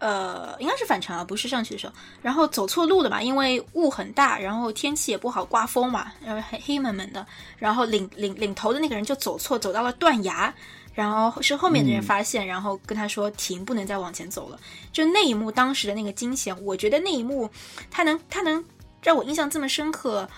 [0.00, 7.24] 呃，应该是返程啊，不是上去的时候，然后走错路了嘛，因为雾很大，然后天气也不好，刮风嘛，然后黑黑蒙蒙的，
[7.56, 10.52] 然后领领领头的那个人就走错，走到了断崖。
[10.94, 14.58] 然后是后面的人发现，然后跟他说停，不能再往前走了。
[14.92, 17.48] 就那一幕，当时的那个惊险，我觉得那一幕，
[17.90, 18.62] 他能他能
[19.02, 20.28] 让我印象这么深刻，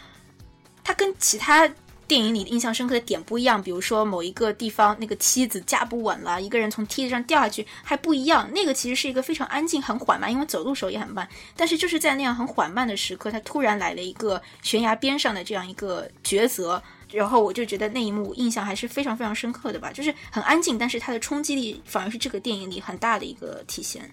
[0.83, 1.69] 他跟其他
[2.07, 8.49] 电影里印象深刻的点不一样，比如说某一个地方那个梯子架不稳了，一个人从梯子上掉下去还不一样。
[8.53, 11.27] 那个其实是一个非常安静、很缓慢，因为走路时候也很慢。
[11.57, 16.81] 但是就是在那样很缓慢的时刻，他突然来了一个悬崖边上的这样一个抉择，
[17.15, 24.11] 然后我就觉得那一幕印象还是非常非常深刻的吧，就是很安静，但是它的冲击力反而是这个电影里很大的一个体现。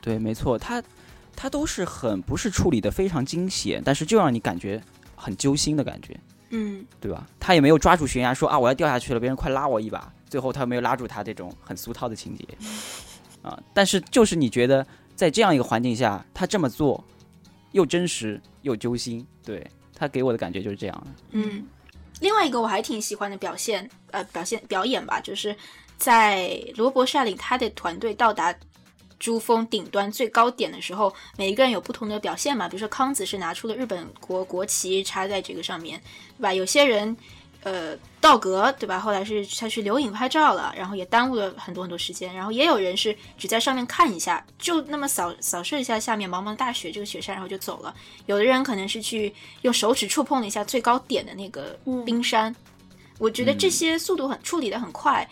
[0.00, 0.82] 对，没错，他
[1.34, 4.80] 他都是很不是处理的非常惊险，但是就让你感觉
[5.16, 6.18] 很揪心的感觉，
[6.50, 7.26] 嗯对吧？
[7.40, 12.46] 他也没有抓住悬崖说啊我要掉下去了，别人快拉我一把，最后他没有拉住他这种很俗套的情节
[13.42, 13.58] 啊。
[13.72, 14.86] 但是就是你觉得
[15.16, 17.02] 在这样一个环境下，他这么做
[17.72, 21.22] 又真实又揪心，对他给我的感觉就是这样的。
[21.32, 21.64] 嗯，
[22.20, 25.54] 另外一个我还挺喜欢的表现，呃，表现表演吧，就是
[25.96, 28.54] 在罗伯率领他的团队到达
[29.18, 32.68] 珠峰顶端最高点的时候，每一个人有不同的表现嘛。
[32.68, 36.00] 比如说康子是拿出了日本国国旗插在这个上面，
[36.38, 36.52] 对吧？
[36.52, 37.16] 有些人。
[37.64, 39.00] 呃，道格对吧？
[39.00, 42.32] 后来是他去留影拍照了，然后也耽误了很多很多时间。
[42.34, 47.94] 然后也有人是只在上面看一下，就那么扫扫射一下下面茫茫大雪这个雪山，然后就走了。
[48.26, 52.54] 有的人可能是去用手指触碰了一下最高点的那个冰山。
[53.18, 55.26] 我觉得这些速度很处理的很快，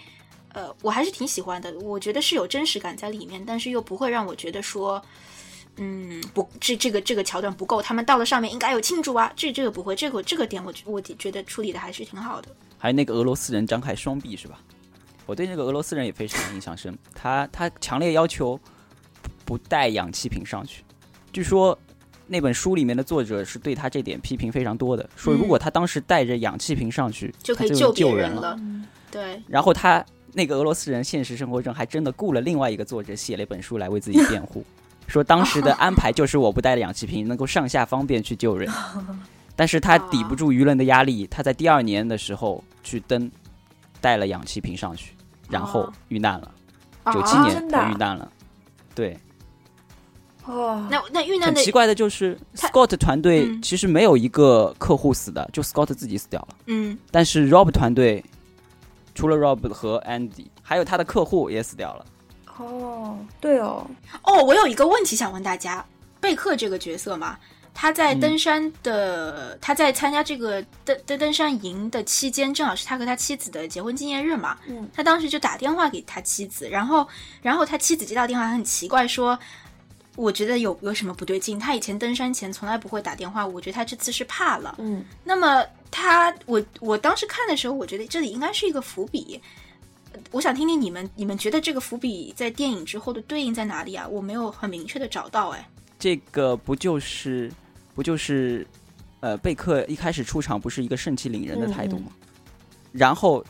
[0.55, 1.71] 呃，我还是挺喜欢的。
[1.81, 5.01] 我觉得是有真实感在里面，但是又不会让我觉得说。
[5.77, 12.49] 嗯，不，这这个这个桥段不够，他们到了上面应该有庆祝啊，这这个不会，这个这个点我我觉得处理的还是挺好的。
[12.79, 14.61] 还有那个俄罗斯人张开双臂是吧？
[15.25, 18.59] 我对那个俄罗斯人也非常印象深， 他他强烈要求
[19.45, 20.85] 不带氧气瓶上去。
[21.33, 21.79] 据说
[22.27, 28.59] 那本书里面的作者是对他这点批评非常多的，说如果他当时带着氧气瓶上去，就可以救别救人了。
[29.11, 34.65] 对，然后他那个俄罗斯人现实生活中还真的雇了另外一个作者写了一本书来为自己辩护。
[35.13, 38.71] 说当时的 安排就是我不带氧气瓶，能够上下方便去救人，
[39.55, 43.31] 但是他抵不住舆论的压力，他在第二年的时候去登，
[44.01, 45.13] 带了氧气瓶上去，
[45.51, 46.51] 然后哦遇难了，
[47.03, 48.31] 啊九七年他遇难了。
[48.95, 49.19] 对，
[50.47, 53.61] 哦，那那遇难的很奇怪的就是 Scott 团队嗯。
[53.63, 56.99] 其实没有一个客户死的，就 Scott 自己死掉了，嗯。
[57.11, 58.25] 但是 Rob 团队
[59.15, 62.05] 除了 Rob 和 Andy，还有他的客户也死掉了。
[62.59, 63.87] 哦，对哦，
[64.23, 65.85] 哦，我有一个问题想问大家，
[66.21, 67.39] 贝克这个角色嘛，
[67.75, 74.57] 他在嗯登山的，他在参加这个登登登山营的期间，正好是他和他妻子的结婚纪念日嘛。
[74.67, 77.07] 嗯，他当时就打电话给他妻子，然后
[77.41, 79.39] 然后他妻子接到电话很奇怪说。
[80.15, 81.59] 我觉得有有什么不对劲？
[81.59, 84.75] 他以前登山前从来不会打电话，我觉得他这次是怕了。
[84.77, 89.41] 嗯，那么他，我我当时看的时候，我觉得这里应该是一个伏笔。
[90.31, 94.07] 我想听听你们，你们觉得这个伏笔在电影之后的对应在哪里啊？
[94.09, 97.51] 我没有很明确的找到，哎，这个不就是
[97.95, 98.67] 不就是
[99.21, 102.13] 呃贝克一开始出场不是一个盛气凌人的态度吗？
[102.93, 103.45] 然后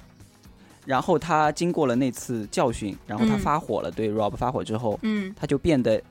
[0.85, 3.39] 然后他经过了那次教训，然后他嗯。
[3.39, 5.35] 发火了，对 Rob 发火之后，嗯。
[5.37, 6.03] 他就变得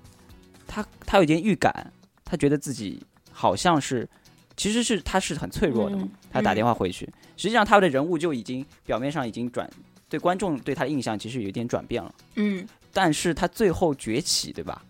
[0.68, 1.91] 他他有点预感，
[2.24, 4.08] 他觉得自己好像是
[4.56, 9.70] 其实是他是很脆弱的嘛，嗯他打电话回去，实际上他的人物就已经表面上已经转
[10.12, 14.84] 对观众对他的印象其实有一点转变了，嗯，但是他最后崛起，对吧？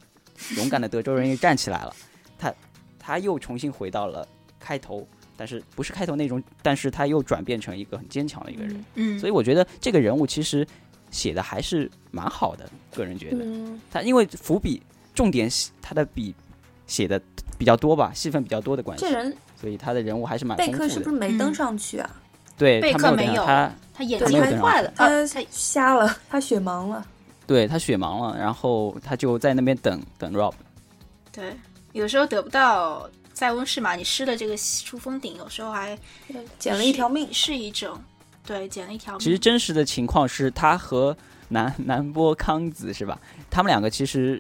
[0.58, 1.96] 勇敢的德州人又站起来了，
[2.40, 2.52] 他
[2.98, 4.28] 他又重新回到了
[4.60, 5.08] 开头，
[5.38, 8.86] 但是不是开头那种，但是他又转变成一个很坚强的一个人。
[8.96, 10.66] 嗯，所以我觉得这个人物其实
[11.12, 14.82] 写的还是蛮好的，个人觉得嗯，他因为伏笔
[15.14, 16.34] 重点写他的笔
[16.88, 17.22] 写的
[17.60, 22.10] 比较多吧，戏份比较多的关系这，人所以他的人物还是蛮贝丰富是不是没登上去啊？
[22.10, 22.16] 贝
[22.62, 27.04] 对贝克没有他他眼睛还坏了，他瞎了，他血盲了。
[27.48, 30.54] 对他血盲了，然后他就在那边等等 Rob。
[31.32, 31.58] 对，
[31.94, 35.98] 有时候得不到塞翁失马，你失了这个出风顶，有时候还
[36.60, 37.28] 捡了一条命。
[37.34, 38.00] 是一种
[38.46, 39.20] 对捡了一条命。
[39.20, 41.18] 其实真实的情况是他和
[41.50, 43.20] 南南波康子是吧？
[43.50, 44.40] 他们两个其实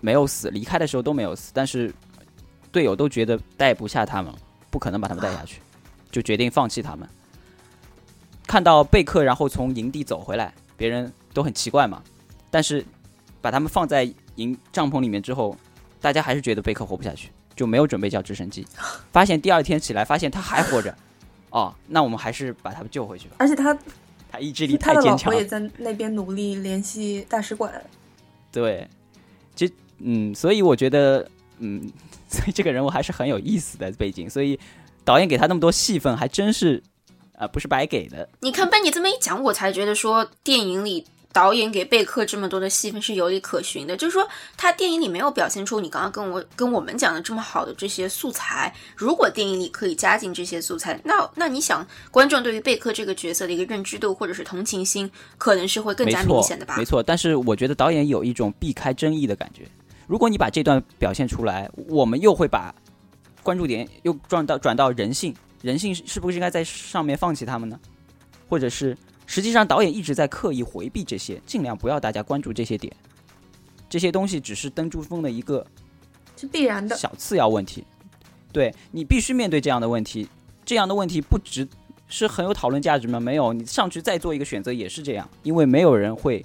[0.00, 1.94] 没有死，离开的时候都没有死，但是
[2.72, 4.38] 队友都觉得带不下他们了，
[4.70, 5.60] 不可能把他们带下去，
[6.12, 7.08] 就决定放弃他们。
[8.46, 12.02] 看到贝克，然后从营地走回来，别人都很奇怪嘛。
[12.50, 12.84] 但是
[13.40, 15.56] 把他们放在营帐篷里面之后，
[16.00, 18.66] 大家还是觉得贝克活不下去，就没有准备叫直升机。
[19.10, 20.94] 发现第二天起来，发现他还活着，
[21.50, 23.36] 哦，那我们还是把他们救回去吧。
[23.38, 23.76] 而且他
[24.30, 25.36] 他意志力他的老太坚强了。
[25.36, 27.72] 婆也在那边努力联系大使馆。
[28.50, 28.86] 对，
[29.54, 31.26] 其实嗯，所以我觉得
[31.58, 31.90] 嗯，
[32.28, 34.58] 所以这个人物还是很有意思的背景，所以
[35.04, 36.82] 导演给他那么多戏份，还真是
[37.38, 38.28] 啊、不是白给的。
[38.40, 43.96] 你看被你这么一讲，我才觉得说电影里导演给贝克这么多的戏份是有理可循的。
[43.96, 48.72] 就是说，他电影里没有表现出你刚刚跟我跟我们讲的这么好的这些素材。
[48.94, 56.76] 如果电影里可以加进这些素材，那那你想，观众对于贝克这个角色的一个认知度或者是同情心，可能是会更加明显的吧？
[56.76, 59.66] 没错，但是我觉得导演有一种避开争议的感觉。
[60.06, 62.74] 如果你把这段表现出来，我们又会把
[63.42, 67.78] 关注点又转到转到人性，人性是不是应该在上面放弃他们呢？
[68.48, 72.94] 或者是实际上导演一直在刻意回避这些，尽量不要大家关注这些点。
[73.88, 75.66] 这些东西只是登珠峰的一个
[76.36, 76.96] 是必然的。
[76.96, 77.84] 小次要问题，
[78.52, 80.28] 对你必须面对这样的问题。
[80.64, 81.66] 这样的问题不值
[82.08, 83.18] 是很有讨论价值吗？
[83.18, 86.44] 没有，你上去再做一个选择也是这样，因为没有人会，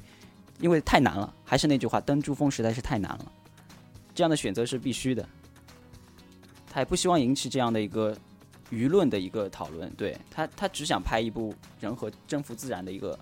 [0.60, 1.34] 因为太难了。
[1.46, 3.32] 还是那句话，登珠峰实在是太难了，
[4.16, 5.28] 这样的选择是必须的。
[6.78, 8.16] 他也不希望引起这样的一个
[8.72, 13.18] 舆论的一个讨论，对他，他只想拍一部人和征服自然的一个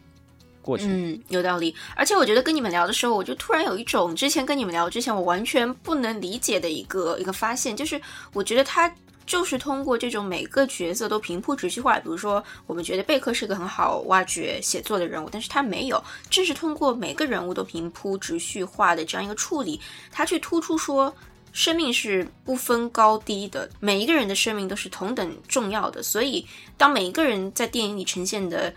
[0.61, 0.89] 过程。
[0.89, 1.73] 嗯，有道理。
[1.95, 8.01] 而且我觉得跟你们聊的时候，我就突然有一种之前跟你们聊之前我完全不能理解的一个一个发现，就是
[8.33, 8.93] 我觉得他
[9.25, 19.79] 就是通过这种每个角色都平铺直叙化，比如说我们觉得贝克是个很好挖掘写作的人物，但是他没有，正是通过每个人物都平铺直叙化的这样一个处理，
[20.11, 21.15] 他去突出说。
[21.55, 26.03] 生命是不分高低的，每一个人的生命都是同等重要的。
[26.03, 26.45] 所以，
[26.75, 28.71] 当每一个人在电影里呈现的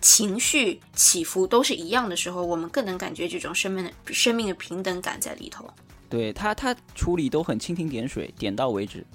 [0.00, 5.64] 情绪起伏都是一样的时候，我们更能感觉这种生命的生命的平等感在里头。
[6.10, 9.06] 对他，他处理都很蜻蜓点水，点到为止，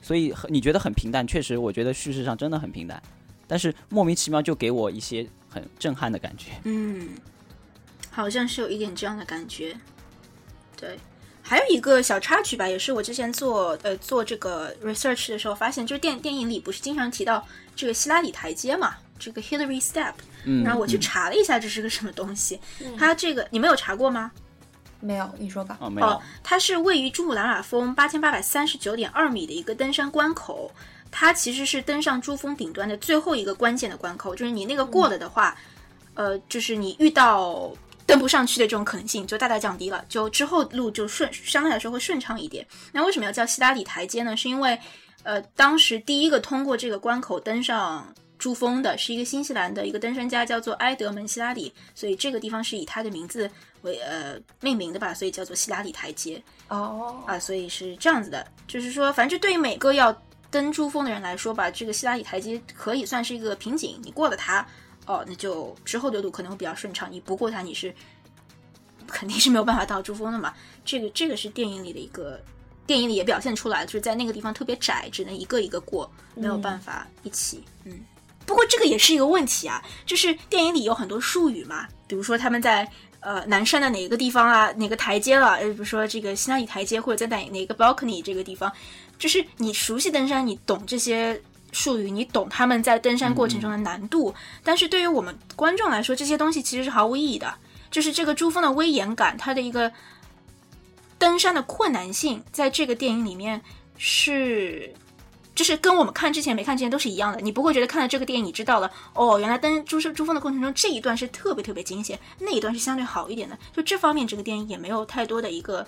[0.00, 3.02] 所以你觉得很平淡，确实，我觉得叙事上真的很平淡，
[3.48, 6.52] 但是莫名其妙就给我一些很震撼的感觉。
[6.62, 7.08] 嗯，
[8.12, 9.76] 好像是有一点这样的感觉。
[10.76, 10.96] 对，
[11.46, 20.14] 还有一个小插曲吧，也是我之前做呃做这个 research 的时候发现，就是电电影里不是经常提到这个希拉里台阶嘛，这个 Hillary Step，
[20.44, 22.58] 嗯，然后我去嗯查了一下这是个什么东西，
[22.96, 24.32] 它这个你没有查过吗？
[25.00, 25.76] 没有，你说吧。
[25.80, 30.72] 哦，没有，哦，它是位于珠穆朗玛峰八千八百三十九点二米的一个登山关口，
[31.10, 35.54] 它其实是登上珠峰顶端的最后一个关键的关口，就是你那个过了的话，
[36.14, 37.70] 呃，就是你遇到
[38.06, 42.66] 登不上去的这种可能性就大大降低了，就之后路就顺相对来说会顺畅一点。
[42.92, 44.36] 那为什么要叫希拉里台阶呢？
[44.36, 44.78] 是因为
[45.22, 48.14] 呃，当时第一个通过这个关口登上。
[48.36, 53.48] 珠峰的是一个新西兰的一个登山家，叫做埃德蒙·希拉里，所以这个地方是以他的名字
[53.82, 56.42] 为呃命名的吧，所以叫做希拉里台阶。
[56.68, 60.14] 哦，啊，所以是这样子的，就是说，反正对于每个要
[60.50, 64.66] 登珠峰的人来说吧，这个希拉里台阶可以算是一个瓶颈，你过了它，
[65.06, 67.94] 哦，那就之后的路可能会比较顺畅，你不过它，你是
[69.06, 70.54] 肯定是没有办法到珠峰的嘛。
[70.84, 72.40] 这个这个是电影里的一个，
[72.86, 78.00] 电影里也表现出来，就是在那个地方特别窄，只能一个一个过，没有办法一起，嗯。
[78.46, 82.86] 不过这个也是一个问题啊，就是电影里有很多术语嘛，比如说他们在
[83.20, 88.70] 呃南山的哪个地方啊，哪个台阶了，呃，比如说这个西拉里台阶，或者在哪哪个 balcony 这个地方，
[89.18, 91.40] 就是你熟悉登山，你懂这些
[91.74, 97.52] 术语，你懂他们在登山过程中的难度，但是对于我们观众来说，这些东西其实是毫无意义的。
[97.90, 99.92] 就是这个珠峰的威严感，它的一个
[101.18, 103.60] 登山的困难性，在这个电影里面
[103.96, 104.92] 是
[105.54, 113.56] 就是跟我们看之前没看之前都是一样的，你不会觉得看了这个电影你知道了哦，原来登珠珠峰的过程中这一段是特别特别惊险，那一段是相对好一点的。
[113.72, 115.86] 就这方面，这个电影也没有太多的一个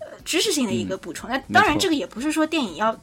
[0.00, 1.30] 呃知识性的一个补充。
[1.30, 3.00] 那当然，这个也不是说电影要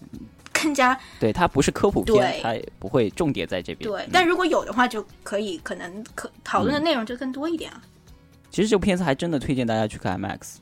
[0.61, 3.89] 更加对，它不是科普片对，它也不会重点在这边。
[3.89, 7.81] 对嗯，但如果有的话，就可以可能可讨论的内容就更多一点啊。
[8.49, 10.57] 其实这部片子还真的推荐大家去看 IMAX，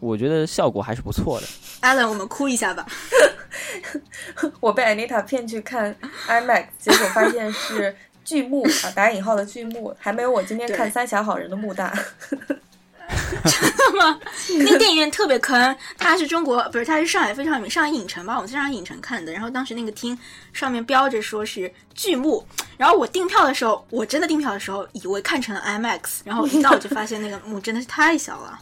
[0.00, 1.46] 我觉得效果还是不错的。
[1.82, 2.86] Alan，我们哭一下吧。
[4.60, 5.94] 我被 Anita 骗去看
[6.26, 11.96] IMAX，结果发现是剧目啊，打引号的剧目，还没有我今天看《三峡好人》的幕大。
[14.58, 19.32] 那个电影院特别坑，它是中国不是，它是上海非常有名，上海影城吧，我在上海影城看的。
[19.32, 20.16] 然后当时那个厅
[20.52, 22.44] 上面标着说是巨幕，
[22.76, 28.58] 然后我订票的时候，我真的订票的时候以为看成了 IMAX，然后一到我就发现那个幕真的是太小了，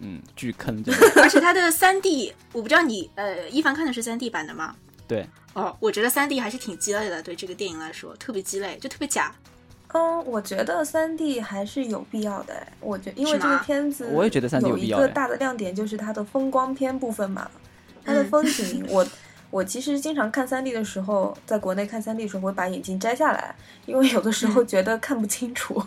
[0.00, 0.92] 嗯，巨坑的。
[1.16, 4.74] 而且它的三 D，我不知道你呃一凡看的是三 D 版的吗？
[5.06, 9.34] 对，哦，我觉得三 D 还是挺鸡肋的，对这个电影来说特别鸡肋，就特别假。
[9.94, 12.66] 嗯，我觉得三 D 还是有必要的哎。
[12.80, 17.48] 我觉因为这个片子，我也觉得 3D 有有必要哎一个大的亮点就是它的风光片部分嘛，
[18.04, 19.06] 它的嗯风景，我
[19.50, 23.54] 我其实经常看三 D 的时候，在国内看三 D 的时候会把眼镜摘下来，
[23.86, 25.80] 因为有的时候觉得看不清楚，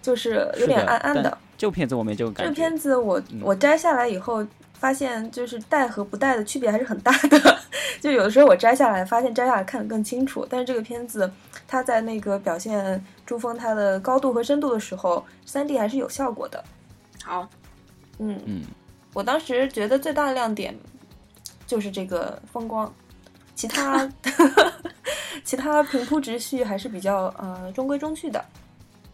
[0.00, 1.36] 就是有点暗暗的。
[1.58, 2.48] 这部片子我没这个感觉。
[2.48, 4.46] 这片子我嗯我摘下来以后，
[4.82, 7.60] 发现就是戴和不戴的区别还是很大的。
[8.02, 11.30] 就有的时候我摘下来，发现摘下来看得更清楚，但是这个片子
[11.68, 16.64] 它在那个表现珠峰它的高度和深度的时候三 D 还是有效果的。
[17.22, 17.48] 好，
[18.18, 18.62] 嗯，嗯，
[19.14, 20.76] 我当时觉得最大的亮点
[21.64, 22.92] 就是这个风光，
[23.54, 24.10] 其他
[25.46, 28.44] 其他平铺直叙还是比较呃中规中矩的。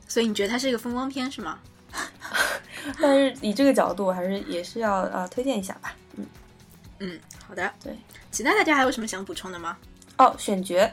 [0.07, 1.59] 所以你觉得它是一个风光片是吗？
[3.01, 5.95] 但是以这个角度，还是也是要呃推荐一下吧。
[6.17, 6.27] 嗯
[7.01, 7.71] 嗯，好的。
[7.83, 7.97] 对，
[8.31, 9.77] 其他大家还有什么想补充的吗？
[10.17, 10.91] 哦，选角，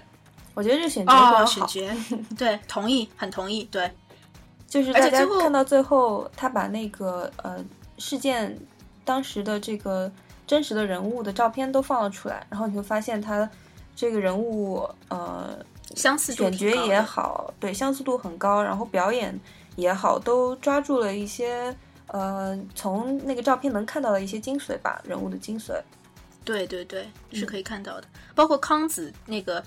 [0.54, 1.68] 我觉得这选角非常哦，好。
[1.68, 3.92] 选角， 对，同意，很同意，对，
[4.68, 7.64] 就是大家看到最后，他把那个呃
[7.98, 8.58] 事件
[9.04, 10.12] 当时的这个
[10.46, 13.50] 真实的人物的照片都放了出来，然后你会发现他
[13.96, 15.58] 这个人物呃
[15.96, 19.40] 相似度选角也好，对相似度很高，然后表演
[19.76, 21.76] 也好，都抓住了一些
[22.08, 25.82] 呃从那个照片能看到的一些精髓吧，人物的精髓。
[26.44, 28.08] 对对对，是嗯可以看到的。
[28.36, 29.64] 包括康子那个，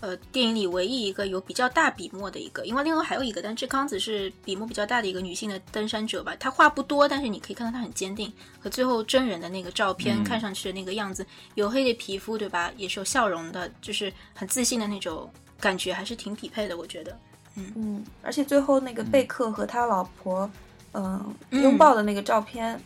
[0.00, 6.36] 呃，电影里唯一一个有比较大笔墨的一个，因为另外还有一个，但这康子是笔墨比较大的一个女性的登山者吧。
[6.38, 8.30] 她话不多，但是你可以看到她很坚定。
[8.60, 11.26] 和最后真人的那个照片、嗯看上去的那个样子，
[11.56, 12.70] 黝黑的皮肤，对吧？
[12.76, 17.18] 也是有笑容的，就是很自信的那种感觉，还是挺匹配的，我觉得。
[17.56, 20.50] 嗯，而且最后那个贝克和他老婆
[20.92, 22.80] 嗯、嗯拥抱的那个照片，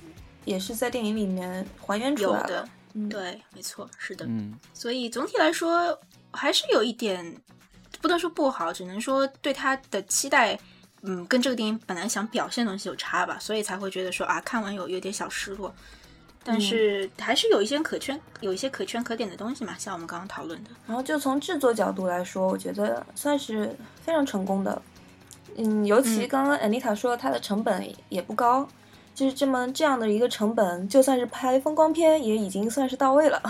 [0.44, 4.24] 也是在电影里面还原出来的。，嗯，对，没错，是的。
[4.26, 5.98] 嗯，所以总体来说
[6.30, 7.36] 还是有一点
[8.00, 10.58] 不能说不好，只能说对他的期待，
[11.02, 15.74] 嗯，跟这个电影本来想表现的东西有差吧，所以才会觉得说啊，看完有有点小失落。
[16.50, 24.80] 但是还是有一些可圈有一些可圈可点的东西嘛，像我们刚刚讨论的，然后就从制作角度来说，我觉得算是非常成功的。
[25.56, 28.66] 嗯，尤其嗯刚刚 Anita 说它的成本也不高，
[29.14, 33.42] 就是这么这样的一个成本，就算是拍风光片也已经算是到位了。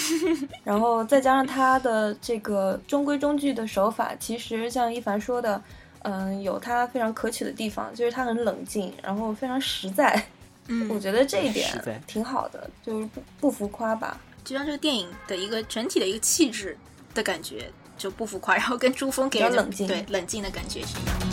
[0.64, 5.62] 然后再加上它的这个中规中矩的手法，其实像一凡说的，
[6.02, 10.26] 嗯，有它非常可取的地方，就是它很冷静，然后非常实在。
[10.66, 14.18] 我嗯，觉得这一点挺好的，就是不不浮夸吧。
[14.42, 16.76] 就像这个电影的一个整体的一个气质
[17.14, 21.26] 的感觉就不浮夸，然后跟珠峰给人对冷静的感觉是一样的。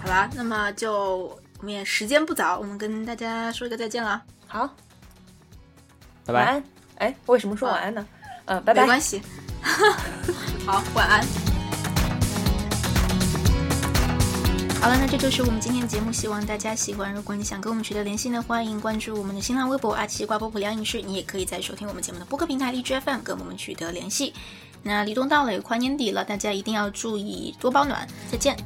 [0.00, 4.22] 好啦，那么就我们也时间不早，我们跟大家说一个再见了。
[4.46, 4.66] 好，
[6.24, 6.40] 拜拜。
[6.40, 6.64] 晚安。
[6.98, 8.06] 哎，为什么说晚安呢？
[8.44, 8.82] 呃，拜拜。
[8.82, 9.20] 没关系。
[10.64, 11.45] 好，晚安。
[14.80, 17.12] 好了，那这就是我们今天的节目，希望大家喜欢。
[17.12, 24.32] 如果你想跟我们取得联系呢，欢迎关注我们的新浪微博“阿奇瓜波普聊影视”，你也可以在收听我们节目的播客平台荔枝 FM 跟我们取得联系。
[24.84, 28.06] 那立冬到了，也快年底了，大家一定要注意多保暖。
[28.30, 28.56] 再见。